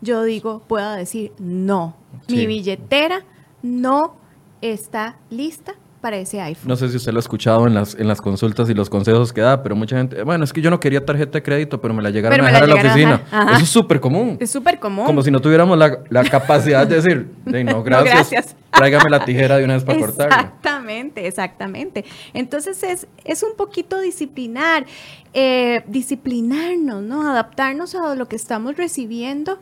[0.00, 1.94] yo digo, puedo decir, no,
[2.28, 3.24] mi billetera
[3.62, 4.16] no
[4.62, 6.68] está lista para ese iPhone.
[6.68, 9.32] No sé si usted lo ha escuchado en las, en las consultas y los consejos
[9.32, 11.94] que da, pero mucha gente, bueno, es que yo no quería tarjeta de crédito, pero
[11.94, 13.22] me la llegaron a dejar a la oficina.
[13.52, 14.36] Eso es súper común.
[14.40, 15.06] Es súper común.
[15.06, 18.56] Como si no tuviéramos la, la capacidad de decir, no, gracias, no, gracias.
[18.72, 20.36] tráigame la tijera de una vez para cortarla.
[20.36, 22.04] Exactamente, exactamente.
[22.34, 24.84] Entonces es, es un poquito disciplinar,
[25.32, 27.30] eh, disciplinarnos, ¿no?
[27.30, 29.60] Adaptarnos a lo que estamos recibiendo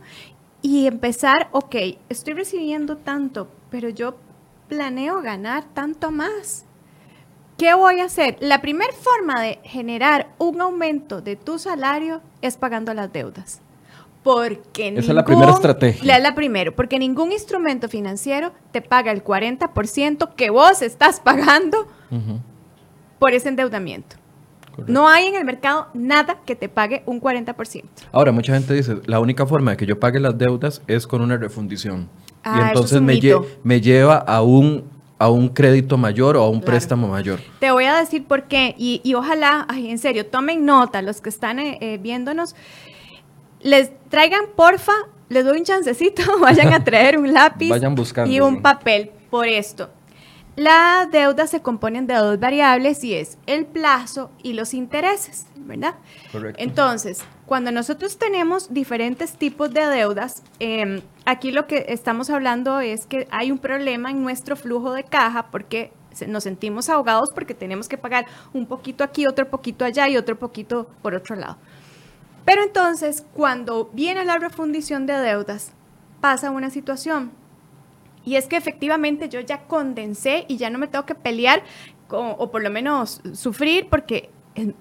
[0.62, 1.76] y empezar, ok,
[2.08, 4.16] estoy recibiendo tanto, pero yo
[4.70, 6.64] planeo ganar tanto más.
[7.58, 8.38] ¿Qué voy a hacer?
[8.40, 13.60] La primera forma de generar un aumento de tu salario es pagando las deudas.
[14.22, 16.16] Porque Esa es la primera estrategia.
[16.16, 21.88] Es la primera, porque ningún instrumento financiero te paga el 40% que vos estás pagando
[23.18, 24.16] por ese endeudamiento.
[24.86, 27.84] No hay en el mercado nada que te pague un 40%.
[28.12, 31.20] Ahora, mucha gente dice, la única forma de que yo pague las deudas es con
[31.20, 32.08] una refundición.
[32.42, 33.20] Y ah, entonces me,
[33.62, 34.84] me, lleva a un,
[35.18, 37.38] a un crédito mayor o a un préstamo mayor.
[37.58, 38.74] Te voy a decir por qué.
[38.78, 42.56] Y, ojalá, en serio, tomen nota los que están eh, eh, viéndonos.
[43.60, 44.94] Les traigan, porfa,
[45.28, 47.72] les doy un chancecito, vayan a traer un lápiz
[48.26, 49.90] y un papel por esto.
[50.60, 55.94] Las deudas se componen de dos variables y es el plazo y los intereses, ¿verdad?
[56.30, 56.62] Correcto.
[56.62, 63.06] Entonces, cuando nosotros tenemos diferentes tipos de deudas, em, aquí lo que estamos hablando es
[63.06, 65.94] que hay un problema en nuestro flujo de caja porque
[66.28, 70.38] nos sentimos ahogados porque tenemos que pagar un poquito aquí, otro poquito allá y otro
[70.38, 71.56] poquito por otro lado.
[72.44, 75.72] Pero entonces, cuando viene la refundición de deudas,
[76.20, 77.39] pasa una situación
[78.24, 81.62] y es que efectivamente yo ya condensé y ya no me tengo que pelear
[82.08, 84.30] o por lo menos sufrir porque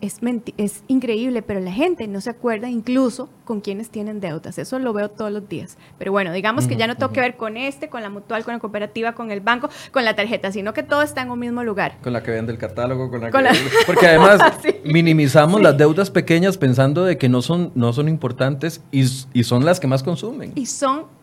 [0.01, 0.19] es,
[0.57, 4.57] es, increíble, pero la gente no se acuerda incluso con quienes tienen deudas.
[4.57, 5.77] Eso lo veo todos los días.
[5.97, 8.53] Pero bueno, digamos que ya no tengo que ver con este, con la mutual, con
[8.53, 11.63] la cooperativa, con el banco, con la tarjeta, sino que todo está en un mismo
[11.63, 11.97] lugar.
[12.01, 13.37] Con la que vende el catálogo, con la que...
[13.85, 14.41] Porque además
[14.83, 19.65] minimizamos las deudas pequeñas pensando de que no son, no son importantes y, y son
[19.65, 20.51] las que más consumen.
[20.55, 21.18] Y son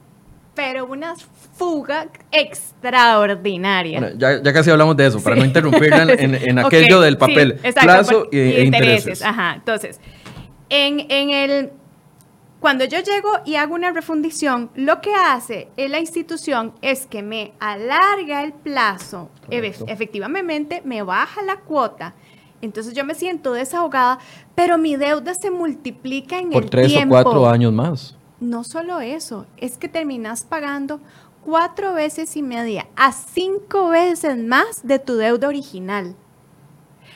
[0.57, 1.15] pero una
[1.55, 4.15] fuga extraordinaria.
[4.17, 7.61] ya, casi hablamos de eso, para no interrumpirla en, aquello del papel.
[7.81, 9.23] plazo e, intereses.
[9.23, 10.01] Ajá, entonces,
[10.69, 11.71] en, el...
[12.59, 17.53] Cuando yo llego y hago una refundición, lo que hace la institución es que me
[17.61, 22.15] alarga el plazo, efectivamente me baja la cuota,
[22.63, 24.19] entonces yo me siento desahogada,
[24.55, 29.01] pero mi deuda se multiplica en Por el tres o cuatro años más no solo
[29.01, 31.01] eso, es que terminas pagando
[31.45, 36.17] cuatro veces y media a cinco veces más de tu deuda original.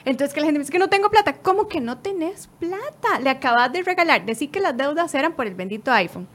[0.05, 1.33] Entonces que la gente me dice que no tengo plata.
[1.33, 3.19] ¿Cómo que no tenés plata?
[3.21, 4.25] Le acabas de regalar.
[4.25, 6.27] Decir que las deudas eran por el bendito iPhone.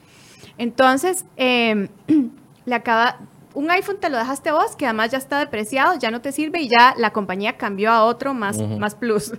[0.59, 1.89] Entonces, em,
[2.65, 3.19] le acaba,
[3.55, 6.61] un iPhone te lo dejaste vos, que además ya está depreciado, ya no te sirve
[6.61, 9.33] y ya la compañía cambió a otro más, más plus.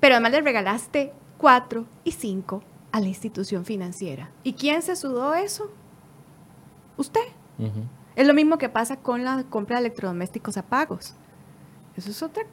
[0.00, 2.62] Pero además le regalaste cuatro y cinco
[2.94, 4.30] a la institución financiera.
[4.44, 5.68] ¿Y quién se sudó eso?
[6.96, 7.26] Usted.
[8.14, 11.16] Es lo mismo que pasa con la compra de electrodomésticos a pagos.
[11.96, 12.44] Eso es otra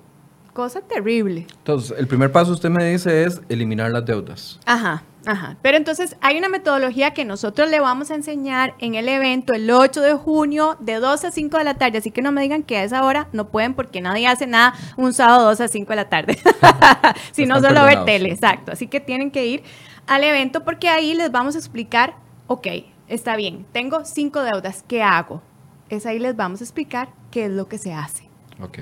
[0.53, 1.45] cosa terrible.
[1.59, 4.59] Entonces, el primer paso usted me dice es eliminar las deudas.
[4.65, 5.57] Ajá, ajá.
[5.61, 9.69] Pero entonces hay una metodología que nosotros le vamos a enseñar en el evento el
[9.69, 11.99] 8 de junio de 2 a 5 de la tarde.
[11.99, 14.73] Así que no me digan que a esa hora no pueden porque nadie hace nada
[14.97, 16.39] un sábado 2 a 5 de la tarde.
[17.31, 18.71] si no, solo ver tele, exacto.
[18.71, 19.63] Así que tienen que ir
[20.11, 22.15] al evento porque ahí les vamos a explicar,
[22.47, 22.67] ok,
[23.07, 25.41] está bien, tengo cinco deudas, ¿qué hago?
[25.89, 28.29] Es ahí les vamos a explicar qué es lo que se hace.
[28.61, 28.79] Ok.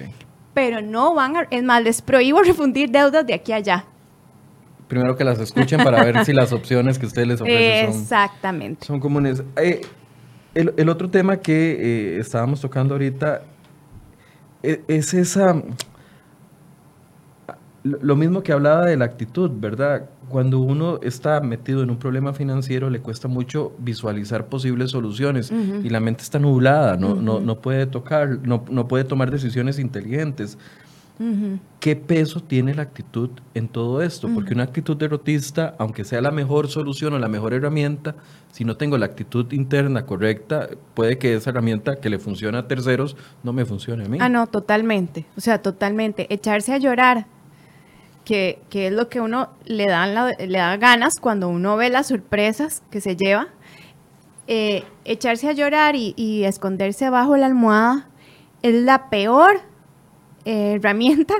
[0.55, 3.85] pero no van a, es más, les prohíbo refundir deudas de aquí a allá.
[4.87, 8.85] Primero que las escuchen para ver si las opciones que ustedes les ofrecen son, Exactamente.
[8.87, 9.43] son comunes.
[9.55, 9.81] Eh,
[10.55, 13.43] el, otro tema que eh, estábamos tocando ahorita
[14.63, 15.61] e, es, esa,
[18.01, 20.09] lo mismo que hablaba de la actitud, ¿verdad?
[20.29, 25.89] Cuando uno está metido en un problema financiero le cuesta mucho visualizar posibles soluciones y
[25.89, 30.57] la mente está nublada, no, no, no puede tocar, no, no, puede tomar decisiones inteligentes.
[31.81, 34.29] ¿Qué peso tiene la actitud en todo esto?
[34.33, 38.15] Porque una actitud derrotista, aunque sea la mejor solución o la mejor herramienta,
[38.53, 42.67] si no tengo la actitud interna correcta, puede que esa herramienta que le funciona a
[42.67, 44.17] terceros no me funcione a mí.
[44.21, 45.25] Ah, no, totalmente.
[45.35, 46.33] O sea, totalmente.
[46.33, 47.25] Echarse a llorar,
[48.29, 52.83] que, es lo que uno le da, le da ganas cuando uno ve las sorpresas
[52.91, 53.47] que se lleva.
[54.45, 58.07] Eh, echarse a llorar y, esconderse bajo la almohada
[58.61, 59.61] es la peor
[60.45, 61.33] eh, herramienta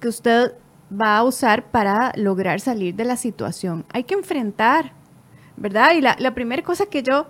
[0.00, 0.52] que usted
[0.90, 3.84] va a usar para lograr salir de la situación.
[3.92, 4.92] Hay que enfrentar,
[5.56, 5.92] ¿verdad?
[5.94, 7.26] Y la, primera cosa que yo,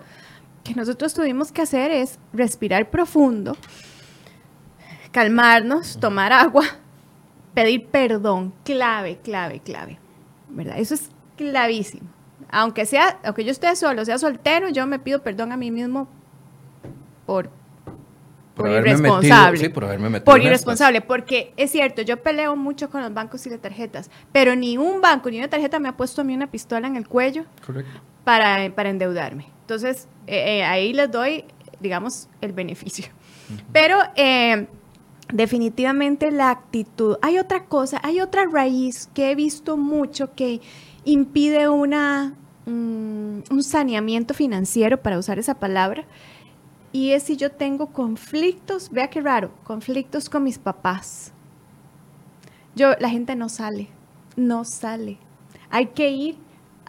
[0.63, 3.57] que nosotros tuvimos que hacer es respirar profundo,
[5.11, 6.63] calmarnos, tomar agua,
[7.63, 9.99] pedir perdón, clave, clave, clave,
[10.49, 10.79] ¿verdad?
[10.79, 12.09] Eso es clavísimo.
[12.51, 16.07] Aunque sea, aunque yo esté solo, sea soltero, yo me pido perdón a mí mismo
[17.25, 17.49] por
[18.55, 19.69] por, irresponsable.
[19.69, 20.25] por haberme metido.
[20.25, 24.55] Por irresponsable, porque es cierto, yo peleo mucho con los bancos y las tarjetas, pero
[24.55, 27.07] ni un banco ni una tarjeta me ha puesto a mí una pistola en el
[27.07, 27.45] cuello
[28.25, 29.47] Para, para endeudarme.
[29.61, 31.45] Entonces, eh, eh, ahí les doy,
[31.79, 33.05] digamos, el beneficio.
[33.71, 34.67] Pero eh,
[35.31, 37.17] definitivamente la actitud.
[37.21, 40.61] Hay otra cosa, hay otra raíz que he visto mucho que
[41.05, 46.05] impide una, mm, un saneamiento financiero, para usar esa palabra,
[46.91, 51.31] y es si yo tengo conflictos, vea qué raro, conflictos con mis papás.
[52.75, 53.89] Yo, la gente no sale,
[54.35, 55.17] no sale.
[55.69, 56.37] Hay que ir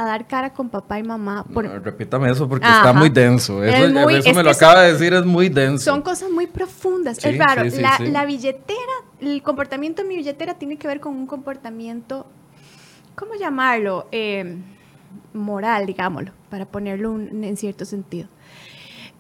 [0.01, 1.45] a dar cara con papá y mamá.
[1.83, 3.63] repítame eso porque está muy denso.
[3.63, 5.85] Eso, me lo acaba de decir, es muy denso.
[5.85, 7.25] Son cosas muy profundas.
[7.25, 7.63] es raro.
[8.01, 12.27] la, billetera, el comportamiento de mi billetera tiene que ver con un comportamiento,
[13.15, 14.09] ¿cómo llamarlo?
[14.13, 14.57] Eh,
[15.33, 18.29] moral, digámoslo, para ponerlo en cierto sentido.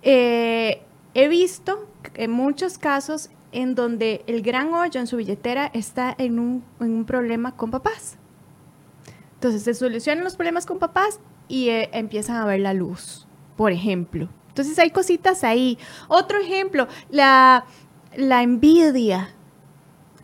[0.02, 0.82] Eh,
[1.14, 6.38] he visto en muchos casos en donde el gran hoyo en su billetera está en
[6.38, 8.16] un, problema con papás.
[9.40, 11.18] Entonces se solucionan los problemas con papás
[11.48, 13.26] y eh, empiezan a ver la luz,
[13.56, 14.28] por ejemplo.
[14.48, 15.78] Entonces hay cositas ahí.
[16.08, 17.64] Otro ejemplo, la,
[18.18, 19.30] la envidia.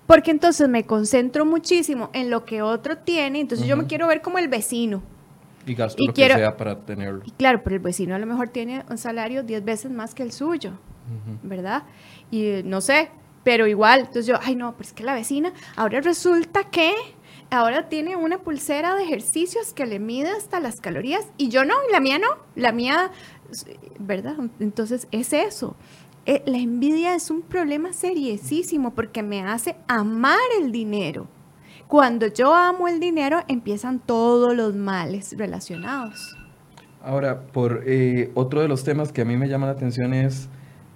[0.07, 4.21] Porque entonces me concentro muchísimo en lo que otro tiene, entonces yo me quiero ver
[4.21, 5.03] como el vecino.
[5.65, 7.23] Y gasto lo que sea para tenerlo.
[7.39, 10.31] claro, pero el vecino a lo mejor tiene un salario 10 veces más que el
[10.31, 10.73] suyo,
[11.43, 11.85] ¿verdad?
[12.31, 13.09] Y no sé,
[13.45, 16.93] pero igual, entonces yo, ay no, pero es que la vecina, ahora resulta que
[17.51, 21.75] ahora tiene una pulsera de ejercicios que le mide hasta las calorías y yo no,
[21.89, 23.11] y la mía no, la mía,
[23.99, 24.37] ¿verdad?
[24.61, 25.77] Entonces es eso.
[26.27, 31.29] Eh, la envidia es un problema seriosísimo porque me hace amar el dinero.
[31.87, 36.37] Cuando yo amo el dinero, empiezan todos los males relacionados.
[37.01, 40.49] Ahora, por eh, otro de los temas que a mí me llama la atención es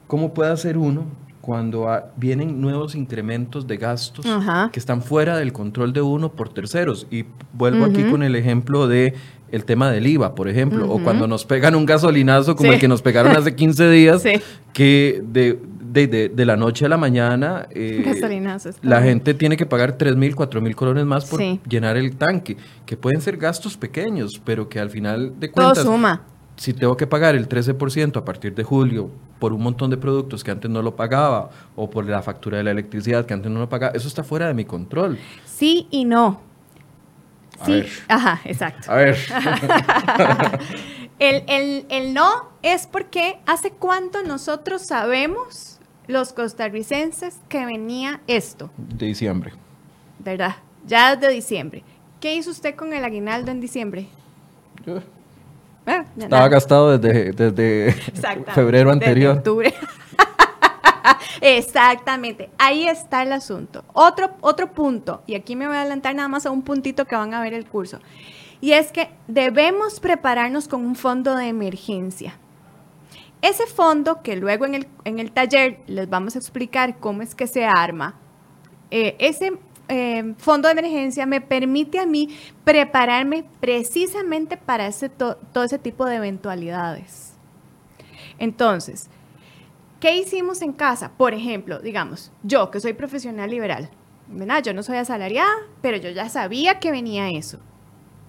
[0.08, 1.04] cómo puede hacer uno
[1.50, 4.24] cuando vienen nuevos incrementos de gastos
[4.70, 7.08] que están fuera del control de uno por terceros.
[7.10, 9.14] Y vuelvo aquí con el ejemplo de
[9.50, 12.86] el tema del IVA, por ejemplo, o cuando nos pegan un gasolinazo como el que
[12.86, 14.22] nos pegaron hace 15 días,
[14.72, 15.58] que de,
[16.28, 18.04] de, la noche a la mañana eh,
[18.82, 22.58] la gente tiene que pagar 3 mil, 4 mil colones más por llenar el tanque,
[22.86, 25.82] que pueden ser gastos pequeños, pero que al final de cuentas...
[25.82, 26.22] suma.
[26.54, 29.10] Si tengo que pagar el 13% a partir de julio
[29.40, 32.64] por un montón de productos que antes no lo pagaba o por la factura de
[32.64, 35.18] la electricidad que antes no lo pagaba, eso está fuera de mi control.
[35.44, 36.42] Sí y no.
[37.64, 38.92] sí, ajá, exacto.
[38.92, 39.16] A ver.
[41.18, 48.70] el, el, el no es porque hace cuánto nosotros sabemos los costarricenses que venía esto.
[48.76, 49.52] De diciembre.
[50.18, 50.56] ¿Verdad?
[50.86, 51.82] Ya de diciembre.
[52.20, 54.08] ¿Qué hizo usted con el aguinaldo en diciembre?
[54.84, 55.00] Yo.
[55.90, 57.92] Ah, Estaba gastado desde, desde
[58.54, 59.38] febrero anterior.
[59.38, 59.74] octubre.
[61.40, 63.84] Exactamente, ahí está el asunto.
[63.92, 67.16] Otro, otro punto, y aquí me voy a adelantar nada más a un puntito que
[67.16, 67.98] van a ver el curso,
[68.60, 72.38] y es que debemos prepararnos con un fondo de emergencia.
[73.42, 77.64] Ese fondo, que luego en el, taller les vamos a explicar cómo es que se
[77.64, 78.14] arma,
[78.92, 79.54] eh, ese
[79.90, 82.28] eh, fondo de emergencia me permite a mí
[82.64, 87.34] prepararme precisamente para ese todo ese tipo de eventualidades.
[88.38, 89.10] Entonces,
[90.00, 91.12] ¿Qué hicimos en casa?
[91.14, 93.90] Por ejemplo, digamos, yo que soy profesional liberal,
[94.28, 94.62] ¿verdad?
[94.62, 97.58] Yo no soy asalariada, pero yo ya sabía que venía eso.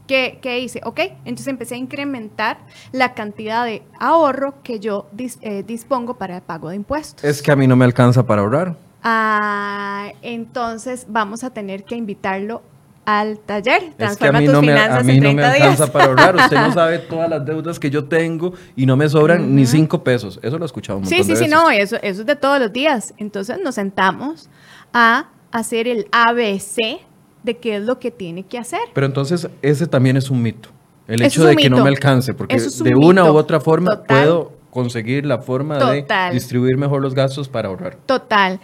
[0.06, 0.82] ¿Qué, qué hice?
[0.84, 2.58] Ok, entonces empecé a incrementar
[2.92, 7.24] la cantidad de ahorro que yo eh, dispongo para el pago de impuestos.
[7.24, 8.76] Es que a mí no me alcanza para ahorrar.
[9.04, 12.62] Ah, entonces vamos a tener que invitarlo
[13.06, 13.82] al taller.
[13.84, 15.52] Es que a Transforma mí tus no me, finanzas a mí en no me 30
[15.54, 15.90] alcanza días.
[15.90, 16.36] para ahorrar.
[16.36, 20.04] Usted no sabe todas las deudas que yo tengo y no me sobran ni cinco
[20.04, 20.40] pesos.
[20.44, 22.36] Eso lo he escuchado un montón Sí, sí, de sí, no, eso, eso es de
[22.36, 23.14] todos los días.
[23.18, 24.50] Entonces nos sentamos
[24.94, 27.02] a hacer el ABC
[27.44, 28.82] de qué es lo que tiene que hacer.
[28.94, 30.70] Pero entonces ese también es un mito.
[31.08, 33.34] El hecho de que no me alcance, porque Eso es un de una mito.
[33.34, 34.06] u otra forma Total.
[34.24, 36.30] puedo conseguir la forma Total.
[36.30, 37.96] de distribuir mejor los gastos para ahorrar.
[38.06, 38.60] Total.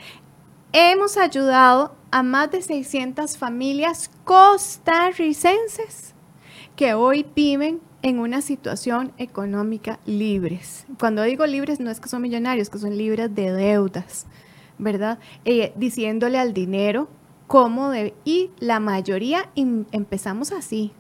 [0.74, 6.14] Hemos ayudado a más de 600 familias costarricenses
[6.76, 10.86] que hoy viven en una situación económica libres.
[11.00, 14.28] Cuando digo libres no es que son millonarios, que son libres de deudas,
[14.78, 15.20] ¿verdad?
[15.46, 17.08] Eh, diciéndole al dinero
[17.48, 17.92] cómo.
[18.26, 20.92] Y la mayoría em- empezamos así.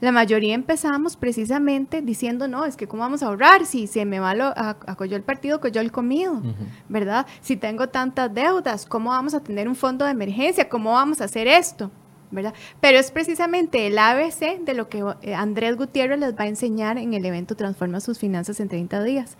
[0.00, 4.18] La mayoría empezamos precisamente diciendo, no, es que cómo vamos a ahorrar si se me
[4.18, 6.40] va lo, a, a coyó el partido, coyó el comido,
[6.88, 7.26] ¿verdad?
[7.42, 10.68] Si tengo tantas deudas, ¿cómo vamos a tener un fondo de emergencia?
[10.68, 11.90] ¿Cómo vamos a hacer esto?
[12.32, 12.54] ¿verdad?
[12.80, 16.96] Pero es precisamente el ABC de lo que eh, Andrés Gutiérrez les va a enseñar
[16.96, 19.36] en el evento Transforma sus finanzas en 30 días.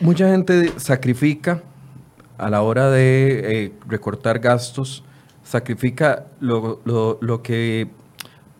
[0.00, 1.62] Mucha gente sacrifica
[2.36, 5.04] a la hora de eh, recortar gastos,
[5.42, 7.88] sacrifica lo, lo- lo que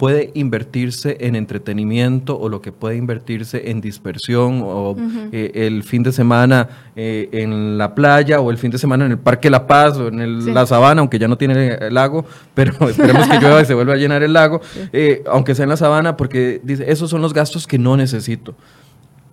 [0.05, 4.95] puede invertirse en entretenimiento o lo que puede invertirse en dispersión o
[5.33, 9.13] eh, el fin de semana eh, en la playa o el fin de semana en
[9.13, 10.53] el Parque La Paz o en el- Sí.
[10.53, 13.95] la sabana, aunque ya no tiene el lago, pero esperemos que llueva y se vuelva
[13.95, 14.61] a llenar el lago,
[14.93, 18.55] eh, aunque sea en la sabana, porque dice, esos son los gastos que no necesito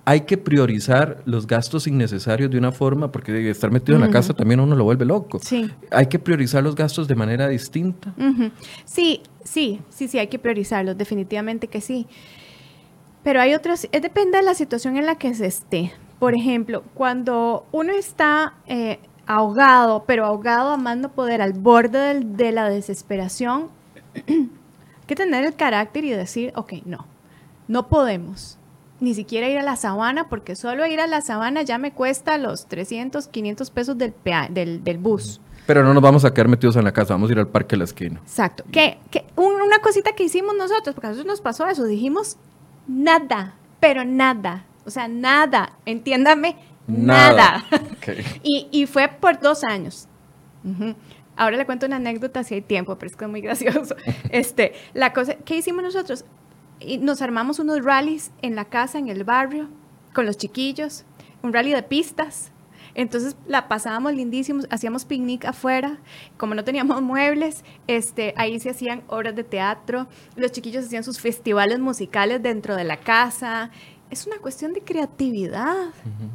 [0.03, 4.33] hay que priorizar los gastos innecesarios de una forma, porque estar metido en la casa
[4.33, 5.39] también uno lo vuelve loco.
[5.39, 5.69] Sí.
[5.91, 8.13] Hay que priorizar los gastos de manera distinta.
[8.85, 12.07] Sí, sí, sí, sí, hay que priorizarlos, definitivamente que sí.
[13.23, 15.91] Pero hay otras, eh, depende de la situación en la que se esté.
[16.19, 21.99] Por ejemplo, cuando uno está eh, ahogado, pero ahogado a más no poder, al borde
[21.99, 23.67] del- de la desesperación,
[24.27, 24.49] hay
[25.05, 27.05] que tener el carácter y decir, ok, no,
[27.67, 28.57] no podemos
[29.01, 32.37] ni siquiera ir a la sabana, porque solo ir a la sabana ya me cuesta
[32.37, 34.13] los 300, 500 pesos del,
[34.51, 35.41] del, del bus.
[35.67, 37.71] Pero no nos vamos a quedar metidos en la casa, vamos a ir al parque
[37.71, 38.19] de la esquina.
[38.23, 38.63] Exacto.
[38.71, 42.37] Que, que un- una cosita que hicimos nosotros, porque a nosotros nos pasó eso, dijimos
[42.87, 44.65] nada, pero nada.
[44.85, 45.73] O sea, nada.
[45.85, 46.55] Entiéndame,
[46.87, 47.63] nada.
[48.43, 50.07] Y, y fue por dos años.
[51.35, 53.95] Ahora le cuento una anécdota si hay tiempo, pero es que es muy gracioso.
[54.29, 56.25] Este, la cosa, ¿qué hicimos nosotros?
[56.85, 59.69] Y nos armamos unos rallies en la casa, en el barrio,
[60.13, 61.05] con los chiquillos,
[61.41, 62.51] un rally de pistas.
[62.93, 65.99] Entonces la pasábamos lindísimos, hacíamos picnic afuera,
[66.37, 71.19] como no teníamos muebles, este, ahí se hacían obras de teatro, los chiquillos hacían sus
[71.19, 73.71] festivales musicales dentro de la casa.
[74.09, 75.91] Es una cuestión de creatividad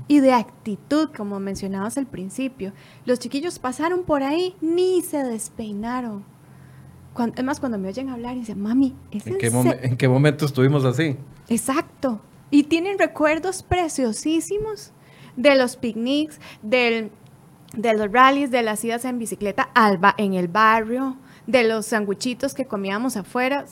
[0.08, 2.72] y de actitud, como mencionabas al principio.
[3.04, 6.24] Los chiquillos pasaron por ahí, ni se despeinaron.
[7.16, 9.46] Cuando, es más, cuando me oyen hablar y dicen, mami, ¿es ¿En qué,
[9.82, 11.16] ¿En qué momento estuvimos así?
[11.48, 12.20] Exacto.
[12.50, 14.92] Y tienen recuerdos preciosísimos
[15.36, 17.10] de los picnics, del,
[17.74, 21.86] de los rallies, de las idas en bicicleta al ba- en el barrio, de los
[21.86, 23.64] sanguchitos que comíamos afuera.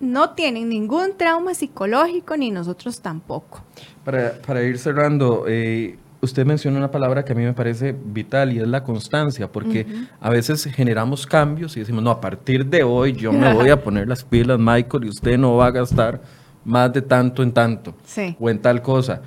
[0.00, 3.62] No tienen ningún trauma psicológico ni nosotros tampoco.
[4.04, 8.52] Para, para ir cerrando, eh, usted menciona una palabra que a mí me parece vital
[8.52, 9.86] y es la constancia, porque
[10.20, 13.80] a veces generamos cambios y decimos, no, a partir de hoy yo me voy a
[13.84, 16.20] poner las pilas, Michael, y usted no va a gastar
[16.64, 18.36] más de tanto en tanto Sí.
[18.38, 19.22] o en tal cosa.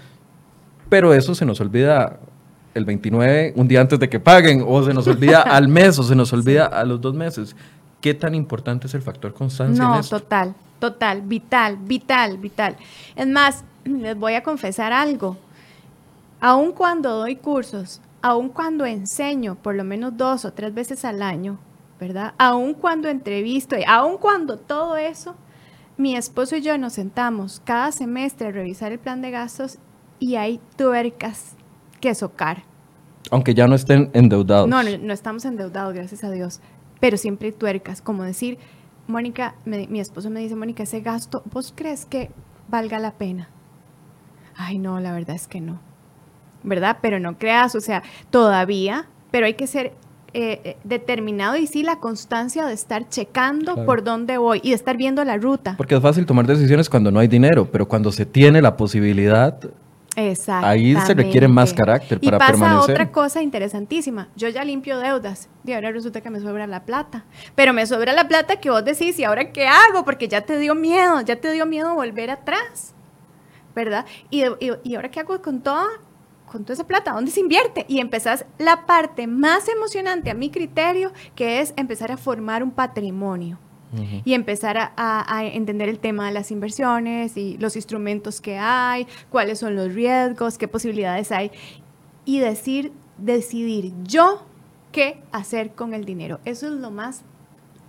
[0.89, 2.19] Pero eso se nos olvida
[2.75, 6.03] el 29, un día antes de que paguen, o se nos olvida al mes, o
[6.03, 7.55] se nos olvida a los dos meses.
[8.01, 10.19] ¿Qué tan importante es el factor constancia No, en esto?
[10.19, 12.75] total, total, vital, vital, vital.
[13.15, 15.37] Es más, les voy a confesar algo.
[16.45, 21.21] Aun cuando doy cursos, aun cuando enseño por lo menos dos o tres veces al
[21.21, 21.57] año,
[22.01, 22.33] ¿verdad?
[22.37, 25.35] Aun cuando entrevisto, y aun cuando todo eso,
[25.95, 29.77] mi esposo y yo nos sentamos cada semestre a revisar el plan de gastos
[30.19, 31.55] y hay tuercas
[32.01, 32.63] que socar.
[33.31, 34.67] Aunque ya no estén endeudados.
[34.67, 36.59] No, no, no estamos endeudados, gracias a Dios.
[36.99, 38.57] Pero siempre hay tuercas, como decir,
[39.07, 42.31] Mónica, me- mi esposo me dice, Mónica, ese gasto, ¿vos crees que
[42.67, 43.47] valga la pena?
[44.57, 45.79] Ay, no, la verdad es que no.
[46.63, 46.97] ¿Verdad?
[47.01, 49.93] Pero no creas, o sea, todavía, pero hay que ser
[50.35, 53.85] eh, eh, determinado y sí la constancia de estar checando Claro.
[53.85, 55.75] por dónde voy y de estar viendo la ruta.
[55.77, 59.59] Porque es fácil tomar decisiones cuando no hay dinero, pero cuando se tiene la posibilidad.
[60.47, 62.91] Ahí se requiere más carácter para y pasa permanecer.
[62.91, 64.27] otra cosa interesantísima.
[64.35, 67.25] Yo ya limpio deudas y ahora resulta que me sobra la plata.
[67.55, 70.05] Pero me sobra la plata que vos decís, ¿y ahora qué hago?
[70.05, 72.93] Porque ya te dio miedo, ya te dio miedo volver atrás,
[73.75, 74.05] ¿verdad?
[74.29, 75.87] Y, y, y ahora qué hago con toda,
[76.51, 77.13] con toda esa plata?
[77.13, 77.85] ¿Dónde se invierte?
[77.87, 82.71] Y empezás la parte más emocionante a mi criterio, que es empezar a formar un
[82.71, 83.59] patrimonio
[84.25, 88.57] y empezar a, a, a, entender el tema de las inversiones y los instrumentos que
[88.57, 91.51] hay, cuáles son los riesgos, qué posibilidades hay
[92.25, 94.47] y decir, decidir yo
[94.91, 96.39] qué hacer con el dinero.
[96.45, 97.23] Eso es lo más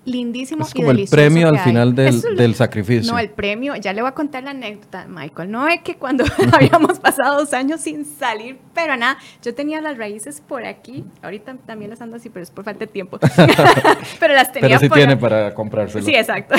[0.05, 3.13] lindísimo es como el premio al final del, del, sacrificio.
[3.13, 5.51] No, el premio, ya le voy a contar la anécdota, Michael.
[5.51, 9.97] No es que cuando habíamos pasado dos años sin salir, pero nada, yo tenía las
[9.97, 13.19] raíces por aquí, ahorita también las ando así, pero es por falta de tiempo.
[14.21, 16.05] pero las tenía Pero sí por tiene para comprárselas.
[16.05, 16.55] Sí, exacto.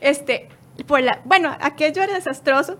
[0.00, 0.48] este,
[0.86, 2.78] por la, bueno, aquello era desastroso.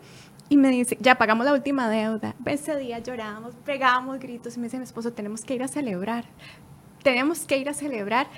[0.48, 2.36] Y me dice, ya pagamos la última deuda.
[2.44, 6.24] Ese día llorábamos, pegábamos gritos y me dice mi esposo, tenemos que ir a celebrar.
[7.02, 8.28] Tenemos que ir a celebrar.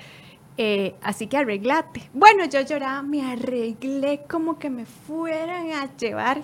[0.61, 2.09] Eh, así que arreglate.
[2.11, 6.41] Bueno, yo lloraba, me arreglé como que me fueran a llevar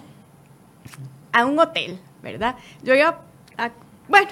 [1.34, 2.56] a un hotel, ¿verdad?
[2.82, 3.26] Yo iba
[3.58, 3.72] a,
[4.08, 4.30] bueno,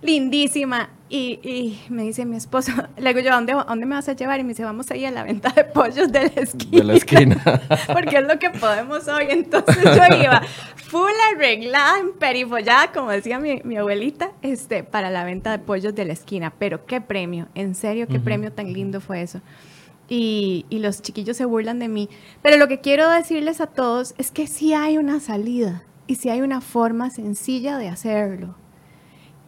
[0.00, 0.90] lindísima.
[1.08, 4.08] Y, y, me dice mi esposo, le digo yo, ¿a dónde, ¿a dónde me vas
[4.08, 4.40] a llevar?
[4.40, 6.78] Y me dice, vamos a ir a la venta de pollos de la esquina.
[6.78, 7.42] De la esquina.
[7.92, 9.26] Porque es lo que podemos hoy.
[9.28, 10.42] Entonces yo iba
[10.88, 16.06] full arreglada, emperifollada, como decía mi, mi, abuelita, este, para la venta de pollos de
[16.06, 16.52] la esquina.
[16.58, 18.24] Pero qué premio, en serio, qué uh -huh.
[18.24, 19.40] premio tan lindo fue eso.
[20.08, 22.08] Y, y los chiquillos se burlan de mí.
[22.42, 26.30] Pero lo que quiero decirles a todos es que sí hay una salida y sí
[26.30, 28.56] hay una forma sencilla de hacerlo.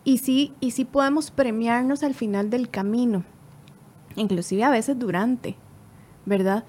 [0.09, 3.25] Y sí, y sí podemos premiarnos al final del camino,
[4.17, 5.55] inclusive a veces durante,
[6.25, 6.65] ¿verdad?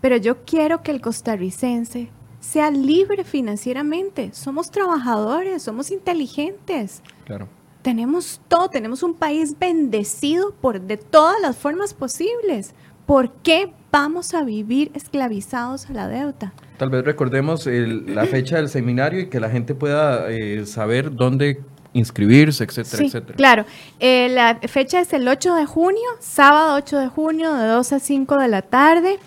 [0.00, 2.10] Pero yo quiero que el costarricense
[2.40, 4.30] sea libre financieramente.
[4.32, 7.00] Somos trabajadores, somos inteligentes.
[7.26, 7.46] Claro.
[7.82, 12.74] Tenemos todo, tenemos un país bendecido por de todas las formas posibles.
[13.06, 16.54] ¿Por qué vamos a vivir esclavizados a la deuda?
[16.76, 21.14] Tal vez recordemos el, la fecha del seminario y que la gente pueda eh, saber
[21.14, 21.60] dónde
[21.92, 23.36] inscribirse, etcétera, sí, etcétera.
[23.36, 23.64] Claro,
[23.98, 27.98] eh, la fecha es el 8 de junio, sábado 8 de junio, de 2 a
[27.98, 29.18] 5 de la tarde,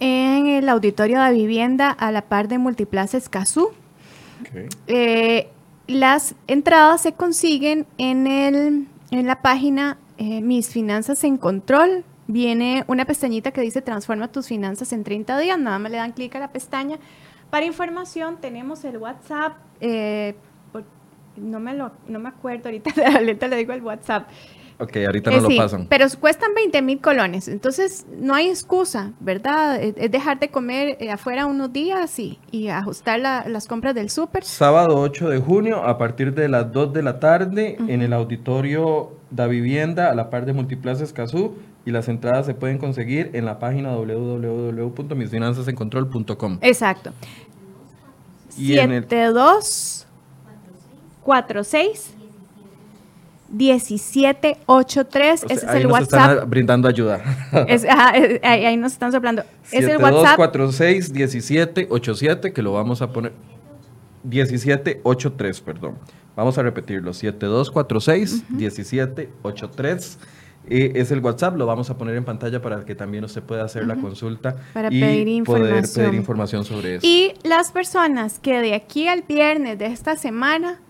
[0.00, 3.70] en el auditorio de vivienda a la par de Multiplaza Escazú.
[4.42, 4.68] Okay.
[4.86, 5.48] Eh,
[5.86, 12.04] las entradas se consiguen en, el, en la página eh, Mis Finanzas en Control.
[12.26, 15.58] Viene una pestañita que dice Transforma tus finanzas en 30 días.
[15.58, 16.98] Nada más le dan clic a la pestaña.
[17.50, 20.34] Para información tenemos el WhatsApp eh,
[21.36, 24.28] no me, lo, no me acuerdo, ahorita, ahorita le digo el WhatsApp.
[24.78, 25.86] Ok, ahorita no eh, sí, lo pasan.
[25.88, 29.82] Pero cuestan 20 mil colones, entonces no hay excusa, ¿verdad?
[29.82, 34.10] Es, dejar de comer eh, afuera unos días y, y ajustar la, las compras del
[34.10, 34.44] súper.
[34.44, 37.90] Sábado 8 de junio, a partir de las 2 de la tarde, uh -huh.
[37.90, 41.56] en el auditorio da vivienda, a la par de Multiplaza Escazú,
[41.86, 46.58] y las entradas se pueden conseguir en la página www.misfinanzasencontrol.com.
[46.60, 47.10] Exacto.
[48.58, 50.05] Y 72
[51.26, 52.14] 46
[53.50, 55.44] 1783.
[55.44, 56.30] O sea, Ese es ahí el nos WhatsApp.
[56.30, 57.20] Están brindando ayuda.
[57.68, 59.42] Es, ajá, ahí, ahí, nos están soplando.
[59.72, 60.36] Es el WhatsApp.
[60.36, 63.32] 46 1787 que lo vamos a poner.
[64.22, 65.94] 1783, perdón.
[66.36, 67.12] Vamos a repetirlo.
[67.12, 68.56] 7246 uh -huh.
[68.56, 70.18] 1783.
[70.68, 73.64] Eh, es el WhatsApp, lo vamos a poner en pantalla para que también usted pueda
[73.64, 73.94] hacer uh -huh.
[73.94, 77.06] la consulta para y pedir poder pedir información sobre eso.
[77.06, 80.80] Y las personas que de aquí al viernes de esta semana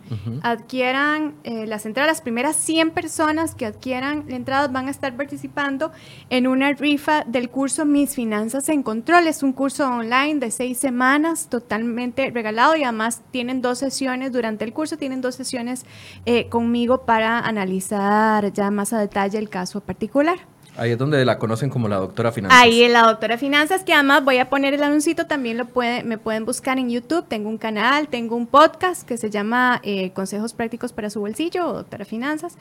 [0.43, 5.93] adquieran eh, las entradas, las primeras 100 personas que adquieran entradas van a estar participando
[6.31, 9.27] en una rifa del curso Mis Finanzas en Control.
[9.27, 14.65] Es un curso online de seis semanas, totalmente regalado y además tienen dos sesiones durante
[14.65, 15.85] el curso, tienen dos sesiones
[16.25, 20.39] eh, conmigo para analizar ya más a detalle el caso particular.
[20.77, 22.61] Ahí es donde la conocen como la doctora Finanzas.
[22.61, 26.05] Ahí es la doctora Finanzas, que además voy a poner el anuncito, también lo puede,
[26.05, 30.11] me pueden buscar en YouTube, tengo un canal, tengo un podcast que se llama eh,
[30.13, 32.59] Consejos Prácticos para su Bolsillo, o doctora Finanzas,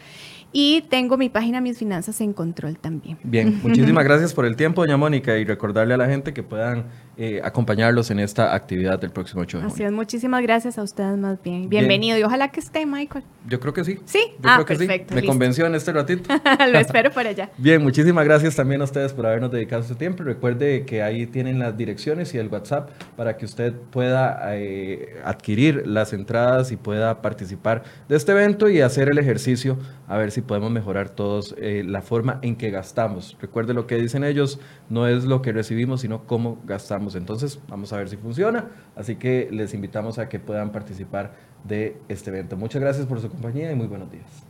[0.54, 3.18] y tengo mi página Mis Finanzas en Control también.
[3.24, 6.86] Bien, muchísimas gracias por el tiempo, doña Mónica, y recordarle a la gente que puedan
[7.18, 9.74] eh, acompañarlos en esta actividad del próximo 8 de junio.
[9.74, 11.68] Así es, muchísimas gracias a ustedes más bien.
[11.70, 12.24] Bienvenido, bien.
[12.24, 13.26] y ojalá que esté, Michael.
[13.48, 14.00] Yo creo que sí.
[14.06, 15.10] Sí, Yo ah, creo que perfecto.
[15.10, 15.16] Sí.
[15.16, 15.32] Me listo.
[15.32, 16.34] convenció en este ratito.
[16.72, 17.50] lo espero por allá.
[17.58, 20.22] Bien, muchísimas muchísimas gracias también a ustedes por habernos dedicado su tiempo.
[20.22, 25.88] Recuerde que ahí tienen las direcciones y el WhatsApp para que usted pueda eh, adquirir
[25.88, 30.42] las entradas y pueda participar de este evento y hacer el ejercicio a ver si
[30.42, 33.36] podemos mejorar todos eh, la forma en que gastamos.
[33.42, 37.16] Recuerde lo que dicen ellos, no es lo que recibimos, sino cómo gastamos.
[37.16, 38.66] Entonces, vamos a ver si funciona.
[38.96, 41.34] Así que les invitamos a que puedan participar
[41.64, 42.56] de este evento.
[42.56, 44.46] Muchas gracias por su compañía y muy buenos días.